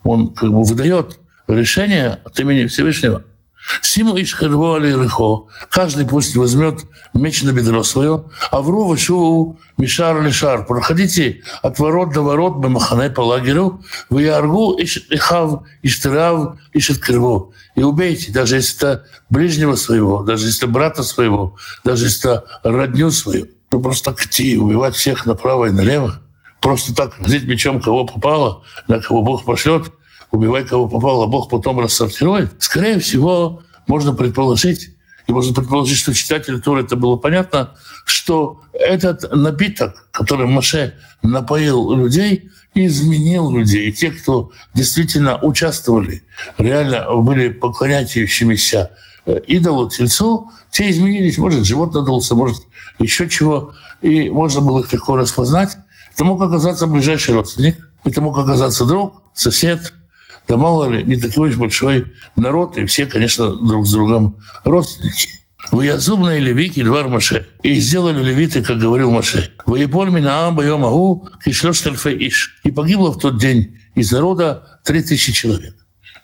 Он 0.03 0.33
как 0.33 0.51
бы 0.51 0.63
выдает 0.63 1.19
решение 1.49 2.21
от 2.25 2.39
имени 2.41 2.67
Всевышнего– 2.67 3.25
Симу 3.83 4.17
иш 4.17 4.37
хервоали 4.37 4.93
рыхо. 4.93 5.47
Каждый 5.71 6.07
пусть 6.07 6.37
возьмет 6.37 6.85
меч 7.15 7.43
на 7.43 7.53
бедро 7.53 7.83
свое. 7.83 8.25
А 8.51 8.61
в 8.61 8.71
ру 8.71 8.97
шу 8.97 9.59
мишар 9.77 10.23
лишар. 10.23 10.65
Проходите 10.67 11.43
от 11.63 11.79
ворот 11.79 12.13
до 12.13 12.23
ворот 12.23 12.57
бамахане 12.57 13.11
по 13.11 13.23
лагерю. 13.23 13.83
Вы 14.09 14.23
яргу 14.23 14.77
иш 14.79 15.07
ихав 15.11 15.63
иштырав 15.83 16.59
ишет 16.73 16.99
криво. 16.99 17.53
И 17.75 17.83
убейте, 17.83 18.33
даже 18.33 18.57
если 18.57 18.77
это 18.77 19.05
ближнего 19.31 19.75
своего, 19.75 20.23
даже 20.23 20.47
если 20.47 20.65
это 20.65 20.73
брата 20.73 21.03
своего, 21.03 21.57
даже 21.85 22.07
если 22.07 22.31
это 22.31 22.45
родню 22.63 23.11
свою. 23.11 23.49
Ну, 23.73 23.81
просто 23.81 24.13
так 24.13 24.25
идти, 24.25 24.57
убивать 24.57 24.95
всех 24.95 25.27
направо 25.27 25.67
и 25.67 25.71
налево. 25.71 26.21
Просто 26.61 26.95
так 26.95 27.19
взять 27.19 27.45
мечом, 27.45 27.81
кого 27.81 28.07
попало, 28.07 28.63
на 28.89 29.01
кого 29.01 29.23
Бог 29.23 29.45
пошлет– 29.45 29.93
убивай 30.37 30.65
кого 30.65 30.89
попало, 30.89 31.27
Бог 31.27 31.49
потом 31.49 31.81
рассортирует, 31.81 32.63
скорее 32.63 32.99
всего, 32.99 33.63
можно 33.87 34.13
предположить, 34.15 34.91
и 35.27 35.33
можно 35.33 35.55
предположить, 35.55 35.99
что 35.99 36.15
читателю 36.15 36.61
тоже 36.61 36.85
это 36.85 36.97
было 36.97 37.17
понятно, 37.17 37.75
что 38.05 38.61
этот 38.73 39.33
напиток, 39.35 40.09
который 40.13 40.47
Маше 40.47 40.95
напоил 41.23 41.93
людей, 41.97 42.51
изменил 42.75 43.51
людей. 43.51 43.89
И 43.89 43.93
те, 43.93 44.11
кто 44.11 44.53
действительно 44.75 45.39
участвовали, 45.43 46.23
реально 46.59 47.07
были 47.17 47.49
поклоняющимися 47.49 48.91
э, 49.25 49.41
идолу, 49.47 49.89
тельцу, 49.89 50.51
те 50.71 50.91
изменились. 50.91 51.39
Может, 51.39 51.65
живот 51.65 51.95
надулся, 51.95 52.35
может, 52.35 52.63
еще 52.99 53.29
чего. 53.29 53.73
И 54.03 54.29
можно 54.29 54.61
было 54.61 54.81
их 54.81 54.93
легко 54.93 55.17
распознать. 55.17 55.77
Это 56.15 56.25
мог 56.25 56.41
оказаться 56.41 56.87
ближайший 56.87 57.35
родственник, 57.35 57.91
это 58.05 58.21
мог 58.21 58.39
оказаться 58.39 58.85
друг, 58.85 59.23
сосед– 59.35 59.95
да 60.49 60.57
мало 60.57 60.89
ли, 60.91 61.03
не 61.03 61.17
такой 61.17 61.51
уж 61.51 61.57
большой 61.57 62.13
народ, 62.37 62.79
и 62.79 62.87
все, 62.87 63.07
конечно, 63.07 63.55
друг 63.55 63.87
с 63.87 63.93
другом 63.93 64.37
родственники. 64.65 65.29
Выязубные 65.73 66.39
левики 66.39 66.83
двор 66.83 67.09
Маше. 67.09 67.49
И 67.63 67.75
сделали 67.81 68.23
левиты, 68.23 68.63
как 68.63 68.79
говорил 68.79 69.11
Маше. 69.11 69.51
Воеполь 69.67 70.11
меня 70.11 70.51
боем 70.53 70.85
агу 70.85 71.29
кишлёш 71.45 71.85
иш. 71.87 72.61
И 72.63 72.71
погибло 72.71 73.11
в 73.11 73.19
тот 73.19 73.39
день 73.39 73.77
из 73.97 74.13
народа 74.13 74.81
три 74.85 75.03
тысячи 75.03 75.33
человек. 75.33 75.75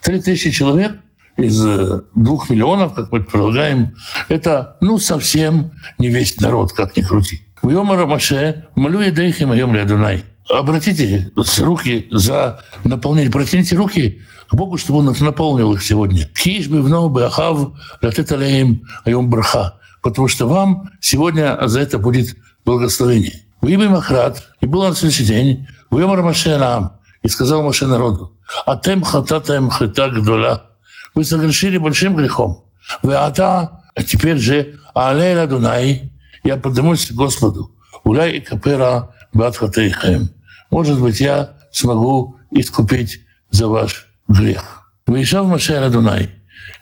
Три 0.01 0.21
тысячи 0.21 0.51
человек 0.51 0.93
из 1.37 1.65
э, 1.65 2.03
двух 2.15 2.51
миллионов, 2.51 2.95
как 2.95 3.11
мы 3.11 3.21
предполагаем, 3.21 3.97
это, 4.29 4.77
ну, 4.81 4.99
совсем 4.99 5.73
не 5.99 6.09
весь 6.09 6.39
народ, 6.41 6.73
как 6.73 6.97
ни 6.97 7.03
крути. 7.03 7.43
Вьомара 7.63 8.07
Маше, 8.07 8.67
молю 8.77 9.01
едейхим 9.01 9.51
айом 9.51 9.75
лядунай 9.75 10.25
обратите 10.49 11.31
руки 11.59 12.09
за 12.11 12.61
наполнение, 12.85 13.31
протяните 13.31 13.77
руки 13.77 14.23
к 14.49 14.55
Богу, 14.55 14.77
чтобы 14.77 15.01
Он 15.01 15.15
наполнил 15.21 15.73
их 15.73 15.83
сегодня. 15.83 16.29
Хиш 16.37 16.69
бы 16.69 16.83
вновь 16.83 17.13
бы 17.13 17.25
ахав 17.25 17.73
латеталеем 18.03 18.83
айом 19.05 19.31
браха. 19.31 19.79
Потому 20.03 20.29
что 20.29 20.49
вам 20.49 20.91
сегодня 21.01 21.59
за 21.67 21.81
это 21.81 21.99
будет 21.99 22.37
благословение. 22.65 23.45
Вы 23.61 23.79
бы 23.79 23.89
Махрат, 23.89 24.49
и 24.61 24.67
был 24.67 24.83
на 24.83 24.95
следующий 24.95 25.25
день, 25.25 25.69
вы 25.91 26.07
Маше 26.07 26.59
нам, 26.59 26.99
и 27.23 27.29
сказал 27.29 27.63
Маше 27.63 27.87
народу, 27.87 28.37
а 28.67 28.77
тем 28.77 29.03
хататаем 29.03 29.71
хата 29.71 30.09
гдола. 30.11 30.67
Вы 31.15 31.25
согрешили 31.25 31.79
большим 31.79 32.17
грехом. 32.17 32.65
Вы 33.03 33.15
ата, 33.15 33.83
а 33.95 34.03
теперь 34.03 34.39
же, 34.39 34.81
алейла 34.95 35.47
Дунай, 35.47 36.11
я 36.43 36.57
поднимусь 36.57 37.07
к 37.07 37.13
Господу. 37.13 37.71
Уляй 38.03 38.39
и 38.39 38.41
капера 38.41 39.15
батхатейхем. 39.33 40.31
Может 40.71 41.01
быть, 41.01 41.21
я 41.21 41.57
смогу 41.71 42.39
искупить 42.51 43.21
за 43.51 43.69
ваш 43.69 44.09
грех. 44.29 44.91
Выезжал 45.07 45.47
Маше 45.47 45.79
Радунай, 45.79 46.31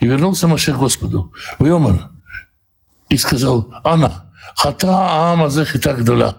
и 0.01 0.07
вернулся 0.07 0.47
Маше 0.47 0.73
Господу. 0.73 1.33
Вьомар, 1.59 2.11
и 3.09 3.17
сказал, 3.17 3.73
Ана, 3.85 4.33
хата 4.55 4.89
аама 4.89 5.49
захита 5.49 5.95
гдола. 5.95 6.37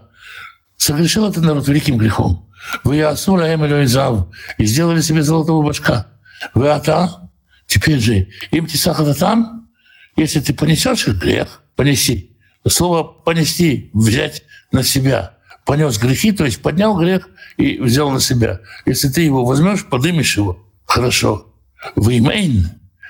Согрешил 0.78 1.28
этот 1.28 1.44
народ 1.44 1.68
великим 1.68 1.98
грехом. 1.98 2.50
Вы 2.84 2.98
ясула 2.98 3.54
эмелю 3.54 3.86
зав 3.88 4.28
и 4.58 4.66
сделали 4.66 5.02
себе 5.02 5.24
золотого 5.24 5.66
башка. 5.66 6.08
Вы 6.54 6.70
ата, 6.70 7.30
теперь 7.68 8.00
же, 8.00 8.28
им 8.52 8.68
тисахата 8.68 9.14
там, 9.14 9.70
если 10.16 10.40
ты 10.40 10.54
понесешь 10.54 11.08
их 11.08 11.16
грех, 11.16 11.62
понеси. 11.76 12.32
Слово 12.68 13.04
«понести»— 13.04 13.90
взять 13.94 14.44
на 14.72 14.84
себя. 14.84 15.34
Понес 15.66 15.98
грехи, 15.98 16.32
то 16.32 16.46
есть 16.46 16.62
поднял 16.62 16.98
грех 16.98 17.30
и 17.58 17.78
взял 17.80 18.10
на 18.10 18.20
себя. 18.20 18.62
Если 18.86 19.10
ты 19.10 19.22
его 19.22 19.46
возьмешь, 19.46 19.86
подымешь 19.86 20.38
его, 20.38 20.66
хорошо. 20.86 21.54
Веймейн, 21.96 22.70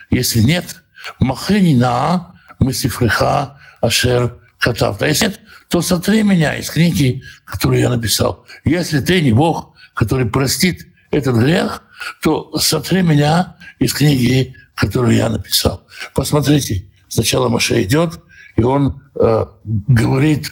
если 0.09 0.41
нет, 0.41 0.83
махини 1.19 1.75
на 1.75 2.35
мысифреха 2.59 3.57
ашер 3.81 4.37
катав. 4.59 5.01
А 5.01 5.07
если 5.07 5.27
нет, 5.27 5.39
то 5.69 5.81
сотри 5.81 6.23
меня 6.23 6.55
из 6.57 6.69
книги, 6.69 7.23
которую 7.45 7.79
я 7.79 7.89
написал. 7.89 8.45
Если 8.65 8.99
ты 8.99 9.21
не 9.21 9.31
Бог, 9.31 9.73
который 9.93 10.25
простит 10.25 10.87
этот 11.11 11.37
грех, 11.37 11.83
то 12.21 12.57
сотри 12.57 13.01
меня 13.01 13.55
из 13.79 13.93
книги, 13.93 14.55
которую 14.75 15.15
я 15.15 15.29
написал. 15.29 15.87
Посмотрите, 16.13 16.85
сначала 17.07 17.49
Маша 17.49 17.81
идет, 17.83 18.19
и 18.55 18.63
он 18.63 19.01
э, 19.15 19.45
говорит 19.63 20.51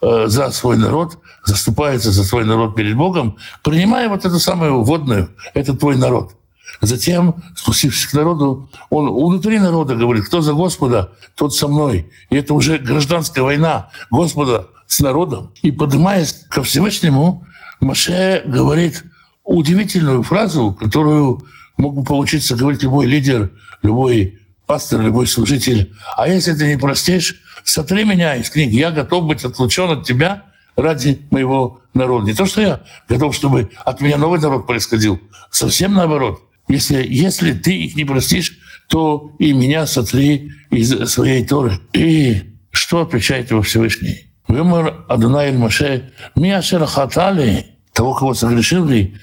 за 0.00 0.50
свой 0.50 0.76
народ, 0.76 1.18
заступается 1.44 2.12
за 2.12 2.24
свой 2.24 2.44
народ 2.44 2.76
перед 2.76 2.96
Богом, 2.96 3.36
принимая 3.62 4.08
вот 4.08 4.24
эту 4.24 4.38
самую 4.38 4.82
водную, 4.82 5.30
это 5.54 5.74
твой 5.74 5.96
народ. 5.96 6.34
Затем, 6.80 7.36
спустившись 7.56 8.06
к 8.06 8.14
народу, 8.14 8.70
он 8.90 9.10
внутри 9.12 9.58
народа 9.58 9.96
говорит, 9.96 10.26
кто 10.26 10.40
за 10.40 10.52
Господа, 10.52 11.12
тот 11.34 11.54
со 11.54 11.66
мной. 11.66 12.10
И 12.30 12.36
это 12.36 12.54
уже 12.54 12.78
гражданская 12.78 13.42
война 13.42 13.90
Господа 14.10 14.68
с 14.86 15.00
народом. 15.00 15.50
И 15.62 15.72
поднимаясь 15.72 16.44
ко 16.48 16.62
Всевышнему, 16.62 17.44
Маше 17.80 18.42
говорит 18.46 19.04
удивительную 19.44 20.22
фразу, 20.22 20.76
которую 20.78 21.42
мог 21.76 21.94
бы 21.94 22.04
получиться 22.04 22.54
говорить 22.54 22.82
любой 22.82 23.06
лидер, 23.06 23.50
любой 23.82 24.38
пастор, 24.66 25.00
любой 25.00 25.26
служитель. 25.26 25.94
А 26.16 26.28
если 26.28 26.52
ты 26.52 26.66
не 26.68 26.76
простишь, 26.76 27.40
сотри 27.68 28.04
меня 28.04 28.36
из 28.36 28.50
книги. 28.50 28.76
Я 28.76 28.90
готов 28.90 29.24
быть 29.24 29.44
отлучен 29.44 29.90
от 29.90 30.06
тебя 30.06 30.44
ради 30.76 31.20
моего 31.30 31.80
народа. 31.94 32.26
Не 32.26 32.34
то, 32.34 32.46
что 32.46 32.60
я 32.60 32.80
готов, 33.08 33.34
чтобы 33.34 33.70
от 33.84 34.00
меня 34.00 34.16
новый 34.16 34.40
народ 34.40 34.66
происходил. 34.66 35.20
Совсем 35.50 35.94
наоборот. 35.94 36.40
Если, 36.68 37.06
если 37.06 37.52
ты 37.52 37.72
их 37.72 37.96
не 37.96 38.04
простишь, 38.04 38.58
то 38.88 39.32
и 39.38 39.52
меня 39.52 39.86
сотри 39.86 40.52
из 40.70 40.90
своей 41.10 41.44
Торы. 41.44 41.78
И 41.92 42.54
что 42.70 43.02
отвечает 43.02 43.50
его 43.50 43.62
Всевышний? 43.62 44.30
Вымор 44.48 45.04
Адунай 45.08 45.52
Маше, 45.52 46.10
ми 46.34 46.50
ашер 46.50 46.84
хатали, 46.86 47.66
того, 47.92 48.14
кого 48.14 48.34
согрешили, 48.34 49.16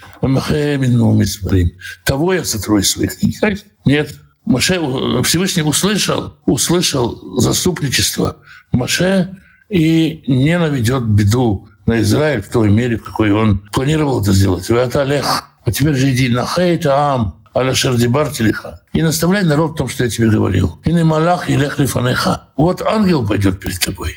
того 2.04 2.34
я 2.34 2.44
сотру 2.44 2.78
из 2.78 2.92
своих 2.92 3.18
книг. 3.18 3.36
Нет, 3.86 4.16
Маше 4.46 4.80
Всевышний 5.24 5.64
услышал, 5.64 6.38
услышал 6.46 7.40
заступничество 7.40 8.38
Маше 8.72 9.38
и 9.70 10.24
не 10.28 10.58
наведет 10.58 11.04
беду 11.04 11.68
на 11.86 12.02
Израиль 12.02 12.42
в 12.42 12.50
той 12.50 12.70
мере, 12.70 12.98
в 12.98 13.04
какой 13.04 13.32
он 13.32 13.60
планировал 13.72 14.22
это 14.22 14.34
сделать. 14.34 14.70
А 14.70 15.72
теперь 15.72 15.96
же 15.96 16.12
иди 16.12 16.30
на 16.30 16.46
хейт 16.46 16.86
ам, 16.86 17.44
аля 17.56 17.74
шардибартилиха, 17.74 18.82
и 18.94 19.02
наставляй 19.02 19.44
народ 19.44 19.72
в 19.72 19.76
том, 19.78 19.88
что 19.88 20.04
я 20.04 20.10
тебе 20.10 20.30
говорил. 20.30 20.80
И 20.86 20.94
не 20.94 21.04
малах, 21.04 21.50
и 21.50 21.56
лех 21.56 21.80
лифанеха. 21.80 22.50
Вот 22.56 22.84
ангел 22.84 23.26
пойдет 23.26 23.60
перед 23.60 23.80
тобой. 23.80 24.16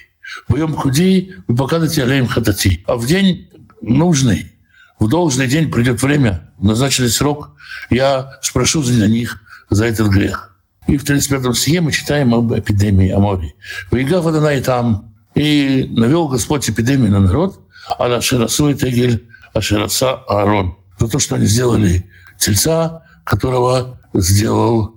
Вьем 0.48 0.74
худи, 0.74 1.34
вы 1.46 1.56
покажете 1.56 2.02
алеем 2.02 2.26
хатати. 2.26 2.84
А 2.86 2.96
в 2.96 3.06
день 3.06 3.48
нужный, 3.80 4.52
в 4.98 5.08
должный 5.08 5.46
день 5.46 5.70
придет 5.70 6.02
время, 6.02 6.52
назначенный 6.58 7.08
срок, 7.08 7.52
я 7.88 8.38
спрошу 8.42 8.82
за 8.82 9.08
них 9.08 9.40
за 9.70 9.86
этот 9.86 10.08
грех. 10.08 10.56
И 10.86 10.96
в 10.96 11.04
35-м 11.04 11.54
стихе 11.54 11.80
мы 11.80 11.92
читаем 11.92 12.34
об 12.34 12.52
эпидемии, 12.52 13.10
о 13.10 13.18
море. 13.18 13.54
«Вейгав 13.90 14.26
Адонай 14.26 14.60
там, 14.62 15.14
и 15.34 15.86
навел 15.90 16.28
Господь 16.28 16.68
эпидемию 16.68 17.12
на 17.12 17.20
народ, 17.20 17.60
а 17.98 18.08
на 18.08 18.20
Ширасу 18.20 18.70
и 18.70 18.74
Тегель, 18.74 19.28
а 19.54 19.60
Шираса 19.60 20.14
Аарон. 20.28 20.76
За 20.98 21.08
то, 21.08 21.18
что 21.18 21.36
они 21.36 21.46
сделали 21.46 22.10
тельца, 22.38 23.02
которого 23.24 24.00
сделал 24.14 24.94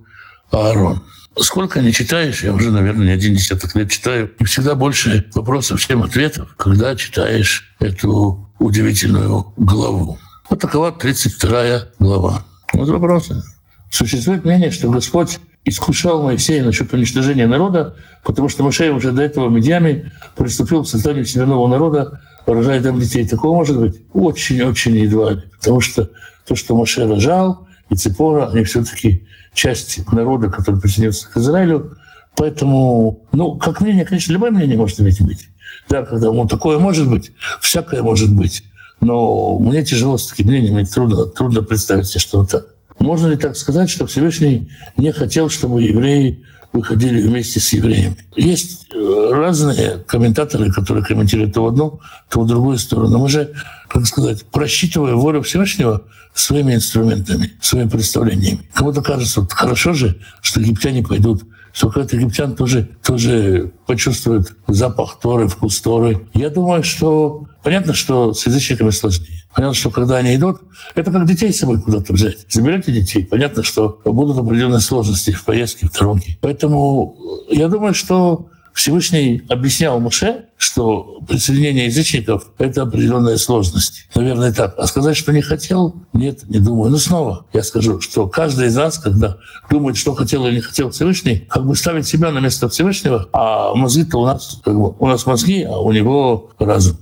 Аарон. 0.50 1.02
Сколько 1.38 1.80
не 1.80 1.92
читаешь, 1.92 2.42
я 2.42 2.52
уже, 2.52 2.70
наверное, 2.70 3.06
не 3.06 3.12
один 3.12 3.34
десяток 3.34 3.74
лет 3.74 3.90
читаю, 3.90 4.30
и 4.38 4.44
всегда 4.44 4.74
больше 4.74 5.26
вопросов, 5.34 5.80
чем 5.80 6.02
ответов, 6.02 6.54
когда 6.56 6.94
читаешь 6.96 7.74
эту 7.78 8.50
удивительную 8.58 9.52
главу. 9.56 10.18
Вот 10.50 10.60
такова 10.60 10.92
32 10.92 11.88
глава. 11.98 12.44
Вот 12.74 12.88
вопросы. 12.88 13.42
Существует 13.92 14.46
мнение, 14.46 14.70
что 14.70 14.88
Господь 14.88 15.38
искушал 15.66 16.22
Моисея 16.22 16.64
насчет 16.64 16.90
уничтожения 16.94 17.46
народа, 17.46 17.94
потому 18.24 18.48
что 18.48 18.64
Моисей 18.64 18.88
уже 18.88 19.12
до 19.12 19.20
этого 19.20 19.50
медиами 19.50 20.10
приступил 20.34 20.82
к 20.82 20.88
созданию 20.88 21.26
себе 21.26 21.44
нового 21.44 21.68
народа, 21.68 22.22
рожая 22.46 22.82
там 22.82 22.98
детей. 22.98 23.28
Такого 23.28 23.54
может 23.54 23.78
быть? 23.78 24.00
Очень-очень 24.14 24.96
едва 24.96 25.32
ли. 25.32 25.42
Потому 25.58 25.82
что 25.82 26.08
то, 26.46 26.56
что 26.56 26.74
Моше 26.74 27.06
рожал, 27.06 27.68
и 27.90 27.94
Ципора, 27.94 28.48
они 28.48 28.64
все-таки 28.64 29.26
часть 29.52 30.10
народа, 30.10 30.48
который 30.48 30.80
присоединился 30.80 31.30
к 31.30 31.36
Израилю. 31.36 31.98
Поэтому, 32.34 33.26
ну, 33.32 33.58
как 33.58 33.82
мнение, 33.82 34.06
конечно, 34.06 34.32
любое 34.32 34.52
мнение 34.52 34.78
может 34.78 34.98
иметь 35.00 35.20
быть. 35.20 35.50
Да, 35.90 36.02
когда 36.02 36.32
ну, 36.32 36.48
такое 36.48 36.78
может 36.78 37.10
быть, 37.10 37.32
всякое 37.60 38.02
может 38.02 38.34
быть. 38.34 38.64
Но 39.02 39.58
мне 39.58 39.84
тяжело 39.84 40.16
с 40.16 40.28
таким 40.28 40.46
мнением, 40.46 40.76
мне 40.76 40.86
трудно, 40.86 41.26
трудно 41.26 41.62
представить 41.62 42.06
себе, 42.06 42.20
что 42.20 42.46
так. 42.46 42.71
Можно 43.02 43.28
ли 43.28 43.36
так 43.36 43.56
сказать, 43.56 43.90
что 43.90 44.06
Всевышний 44.06 44.70
не 44.96 45.12
хотел, 45.12 45.50
чтобы 45.50 45.82
евреи 45.82 46.44
выходили 46.72 47.20
вместе 47.20 47.58
с 47.58 47.72
евреями? 47.72 48.16
Есть 48.36 48.86
э, 48.94 49.30
разные 49.32 49.98
комментаторы, 50.06 50.70
которые 50.72 51.04
комментируют 51.04 51.52
то 51.52 51.64
в 51.64 51.66
одну, 51.66 52.00
то 52.30 52.40
в 52.40 52.46
другую 52.46 52.78
сторону. 52.78 53.18
Мы 53.18 53.28
же, 53.28 53.52
как 53.88 54.06
сказать, 54.06 54.44
просчитывая 54.44 55.14
волю 55.14 55.42
Всевышнего 55.42 56.02
своими 56.32 56.74
инструментами, 56.74 57.52
своими 57.60 57.88
представлениями. 57.88 58.60
Кому-то 58.72 59.02
кажется, 59.02 59.40
вот 59.40 59.52
хорошо 59.52 59.94
же, 59.94 60.16
что 60.40 60.60
египтяне 60.60 61.02
пойдут 61.02 61.42
какой-то 61.80 62.16
египтян 62.16 62.54
тоже, 62.54 62.88
тоже 63.02 63.72
почувствует 63.86 64.54
запах 64.66 65.18
Торы, 65.20 65.48
вкус 65.48 65.80
Торы. 65.80 66.26
Я 66.34 66.50
думаю, 66.50 66.82
что 66.82 67.46
понятно, 67.62 67.94
что 67.94 68.34
с 68.34 68.46
язычниками 68.46 68.90
сложнее. 68.90 69.42
Понятно, 69.54 69.74
что 69.74 69.90
когда 69.90 70.16
они 70.16 70.34
идут, 70.34 70.60
это 70.94 71.10
как 71.10 71.26
детей 71.26 71.52
с 71.52 71.58
собой 71.58 71.80
куда-то 71.80 72.12
взять. 72.12 72.46
Заберете 72.48 72.92
детей, 72.92 73.24
понятно, 73.24 73.62
что 73.62 74.00
будут 74.04 74.38
определенные 74.38 74.80
сложности 74.80 75.32
в 75.32 75.44
поездке, 75.44 75.86
в 75.88 75.92
дороге. 75.92 76.38
Поэтому 76.40 77.16
я 77.50 77.68
думаю, 77.68 77.94
что 77.94 78.48
Всевышний 78.72 79.42
объяснял 79.48 80.00
Муше, 80.00 80.46
что 80.56 81.20
присоединение 81.28 81.86
язычников— 81.86 82.50
это 82.58 82.82
определенная 82.82 83.36
сложность. 83.36 84.06
Наверное, 84.14 84.52
так. 84.52 84.74
А 84.78 84.86
сказать, 84.86 85.16
что 85.16 85.32
не 85.32 85.42
хотел, 85.42 85.94
нет, 86.12 86.48
не 86.48 86.58
думаю. 86.58 86.90
Но 86.90 86.96
снова 86.96 87.46
я 87.52 87.62
скажу, 87.62 88.00
что 88.00 88.28
каждый 88.28 88.68
из 88.68 88.76
нас, 88.76 88.98
когда 88.98 89.38
думает, 89.70 89.96
что 89.96 90.14
хотел 90.14 90.46
или 90.46 90.56
не 90.56 90.60
хотел 90.60 90.90
Всевышний, 90.90 91.46
как 91.50 91.66
бы 91.66 91.74
ставит 91.76 92.06
себя 92.06 92.30
на 92.30 92.38
место 92.38 92.68
Всевышнего, 92.68 93.28
а 93.32 93.74
мозги-то 93.74 94.18
у 94.18 94.24
нас, 94.24 94.60
как 94.64 94.74
бы, 94.74 94.94
у 94.98 95.06
нас 95.06 95.26
мозги, 95.26 95.62
а 95.62 95.78
у 95.78 95.92
него 95.92 96.50
разум. 96.58 96.96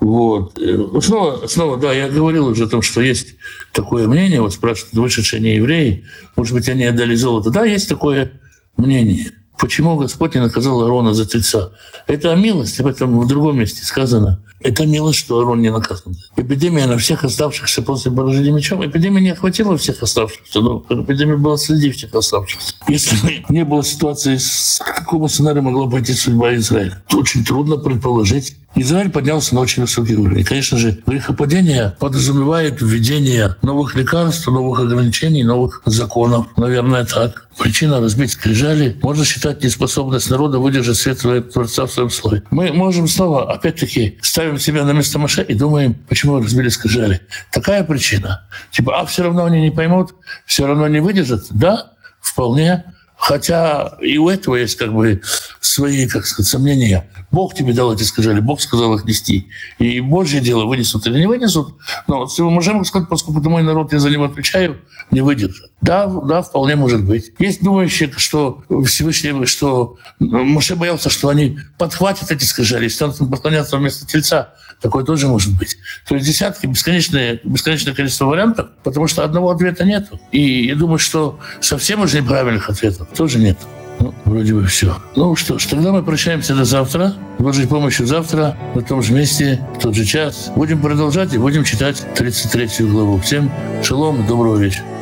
Вот. 0.00 0.58
Э, 0.58 1.00
снова, 1.00 1.46
снова, 1.46 1.76
да, 1.76 1.92
я 1.92 2.08
говорил 2.08 2.46
уже 2.46 2.64
о 2.64 2.68
том, 2.68 2.82
что 2.82 3.00
есть 3.00 3.36
такое 3.72 4.08
мнение, 4.08 4.40
вот 4.40 4.52
спрашивают, 4.52 4.94
вышедшие 4.94 5.40
не 5.40 5.56
евреи, 5.56 6.04
может 6.36 6.54
быть, 6.54 6.68
они 6.68 6.84
отдали 6.84 7.14
золото. 7.14 7.50
Да, 7.50 7.64
есть 7.64 7.88
такое 7.88 8.32
мнение. 8.76 9.30
Почему 9.58 9.96
Господь 9.96 10.34
не 10.34 10.40
наказал 10.40 10.82
Аарона 10.82 11.14
за 11.14 11.26
тельца. 11.26 11.70
Это 12.06 12.34
милость, 12.34 12.80
об 12.80 12.86
этом 12.86 13.18
в 13.18 13.26
другом 13.26 13.58
месте 13.58 13.84
сказано. 13.84 14.40
Это 14.64 14.86
милость, 14.86 15.18
что 15.18 15.38
Аарон 15.38 15.60
не 15.60 15.70
наказан. 15.70 16.16
Эпидемия 16.36 16.86
на 16.86 16.96
всех 16.96 17.22
оставшихся 17.22 17.82
после 17.82 18.10
поражения 18.10 18.50
мечом. 18.50 18.84
Эпидемия 18.84 19.20
не 19.20 19.30
охватила 19.30 19.76
всех 19.76 20.02
оставшихся, 20.02 20.60
но 20.60 20.82
эпидемия 20.88 21.36
была 21.36 21.58
среди 21.58 21.90
всех 21.90 22.14
оставшихся. 22.14 22.74
Если 22.88 23.16
бы 23.16 23.44
не 23.50 23.62
было 23.66 23.84
ситуации, 23.84 24.38
с 24.38 24.80
какому 24.82 25.28
сценарию 25.28 25.62
могла 25.62 25.86
пойти 25.90 26.14
судьба 26.14 26.54
Израиля, 26.54 27.04
то 27.08 27.18
очень 27.18 27.44
трудно 27.44 27.76
предположить, 27.76 28.56
Израиль 28.76 29.10
поднялся 29.10 29.54
на 29.54 29.60
очень 29.60 29.82
высокий 29.82 30.16
уровень. 30.16 30.44
Конечно 30.44 30.78
же, 30.78 30.98
грехопадение 31.06 31.94
подразумевает 32.00 32.80
введение 32.80 33.56
новых 33.62 33.94
лекарств, 33.94 34.46
новых 34.48 34.80
ограничений, 34.80 35.44
новых 35.44 35.82
законов. 35.84 36.46
Наверное, 36.56 37.04
так. 37.04 37.48
Причина 37.56 38.00
разбить 38.00 38.32
скрижали 38.32 38.98
можно 39.00 39.24
считать 39.24 39.62
неспособность 39.62 40.28
народа 40.28 40.58
выдержать 40.58 40.96
свет 40.96 41.20
Творца 41.52 41.86
в 41.86 41.92
своем 41.92 42.10
слое. 42.10 42.42
Мы 42.50 42.72
можем 42.72 43.06
снова, 43.06 43.52
опять-таки, 43.52 44.18
ставим 44.22 44.53
себя 44.58 44.84
на 44.84 44.92
место 44.92 45.18
Маше 45.18 45.42
и 45.42 45.54
думаем, 45.54 45.94
почему 45.94 46.38
разбили 46.38 46.68
скрижали. 46.68 47.20
Такая 47.50 47.84
причина. 47.84 48.48
Типа, 48.70 49.00
а 49.00 49.06
все 49.06 49.22
равно 49.22 49.44
они 49.44 49.60
не 49.60 49.70
поймут, 49.70 50.14
все 50.46 50.66
равно 50.66 50.88
не 50.88 51.00
выдержат. 51.00 51.46
Да, 51.50 51.92
вполне. 52.20 52.84
Хотя 53.16 53.96
и 54.00 54.18
у 54.18 54.28
этого 54.28 54.56
есть 54.56 54.76
как 54.76 54.92
бы 54.92 55.22
свои, 55.60 56.06
как 56.06 56.26
сказать, 56.26 56.50
сомнения. 56.50 57.08
Бог 57.30 57.54
тебе 57.54 57.72
дал 57.72 57.92
эти 57.92 58.02
скажали, 58.02 58.40
Бог 58.40 58.60
сказал 58.60 58.94
их 58.94 59.04
нести. 59.04 59.48
И 59.78 60.00
Божье 60.00 60.40
дело 60.40 60.66
вынесут 60.66 61.06
или 61.06 61.20
не 61.20 61.26
вынесут. 61.26 61.74
Но 62.06 62.28
мы 62.38 62.50
можем 62.50 62.84
сказать, 62.84 63.08
поскольку 63.08 63.40
это 63.40 63.48
мой 63.48 63.62
народ, 63.62 63.92
я 63.92 63.98
за 63.98 64.10
него 64.10 64.24
отвечаю, 64.24 64.80
не 65.10 65.20
выдержит. 65.20 65.70
Да, 65.80 66.06
да, 66.06 66.42
вполне 66.42 66.76
может 66.76 67.04
быть. 67.04 67.32
Есть 67.38 67.62
думающие, 67.62 68.12
что 68.16 68.62
Всевышний, 68.86 69.46
что 69.46 69.96
Моше 70.18 70.76
боялся, 70.76 71.10
что 71.10 71.28
они 71.28 71.58
подхватят 71.78 72.30
эти 72.30 72.44
скажали 72.44 72.86
и 72.86 72.88
станут 72.88 73.18
поклоняться 73.18 73.76
вместо 73.76 74.06
тельца. 74.06 74.54
Такое 74.80 75.04
тоже 75.04 75.28
может 75.28 75.56
быть. 75.56 75.76
То 76.06 76.14
есть 76.14 76.26
десятки, 76.26 76.66
бесконечное, 76.66 77.40
бесконечное 77.44 77.94
количество 77.94 78.26
вариантов, 78.26 78.68
потому 78.82 79.06
что 79.06 79.24
одного 79.24 79.50
ответа 79.50 79.84
нет. 79.84 80.10
И 80.30 80.66
я 80.66 80.74
думаю, 80.74 80.98
что 80.98 81.38
совсем 81.60 82.00
уже 82.00 82.20
неправильных 82.20 82.68
ответов 82.68 83.03
тоже 83.04 83.38
нет. 83.38 83.58
Ну, 84.00 84.14
вроде 84.24 84.54
бы 84.54 84.66
все. 84.66 84.96
Ну 85.16 85.36
что 85.36 85.58
ж, 85.58 85.66
тогда 85.66 85.92
мы 85.92 86.02
прощаемся 86.02 86.54
до 86.54 86.64
завтра. 86.64 87.14
Божьей 87.38 87.66
помощью 87.66 88.06
завтра 88.06 88.56
на 88.74 88.82
том 88.82 89.02
же 89.02 89.12
месте, 89.12 89.60
в 89.76 89.78
тот 89.80 89.94
же 89.94 90.04
час. 90.04 90.50
Будем 90.56 90.80
продолжать 90.80 91.32
и 91.34 91.38
будем 91.38 91.64
читать 91.64 92.04
33 92.14 92.86
главу. 92.86 93.18
Всем 93.18 93.50
шалом, 93.82 94.26
доброго 94.26 94.56
вечера. 94.56 94.93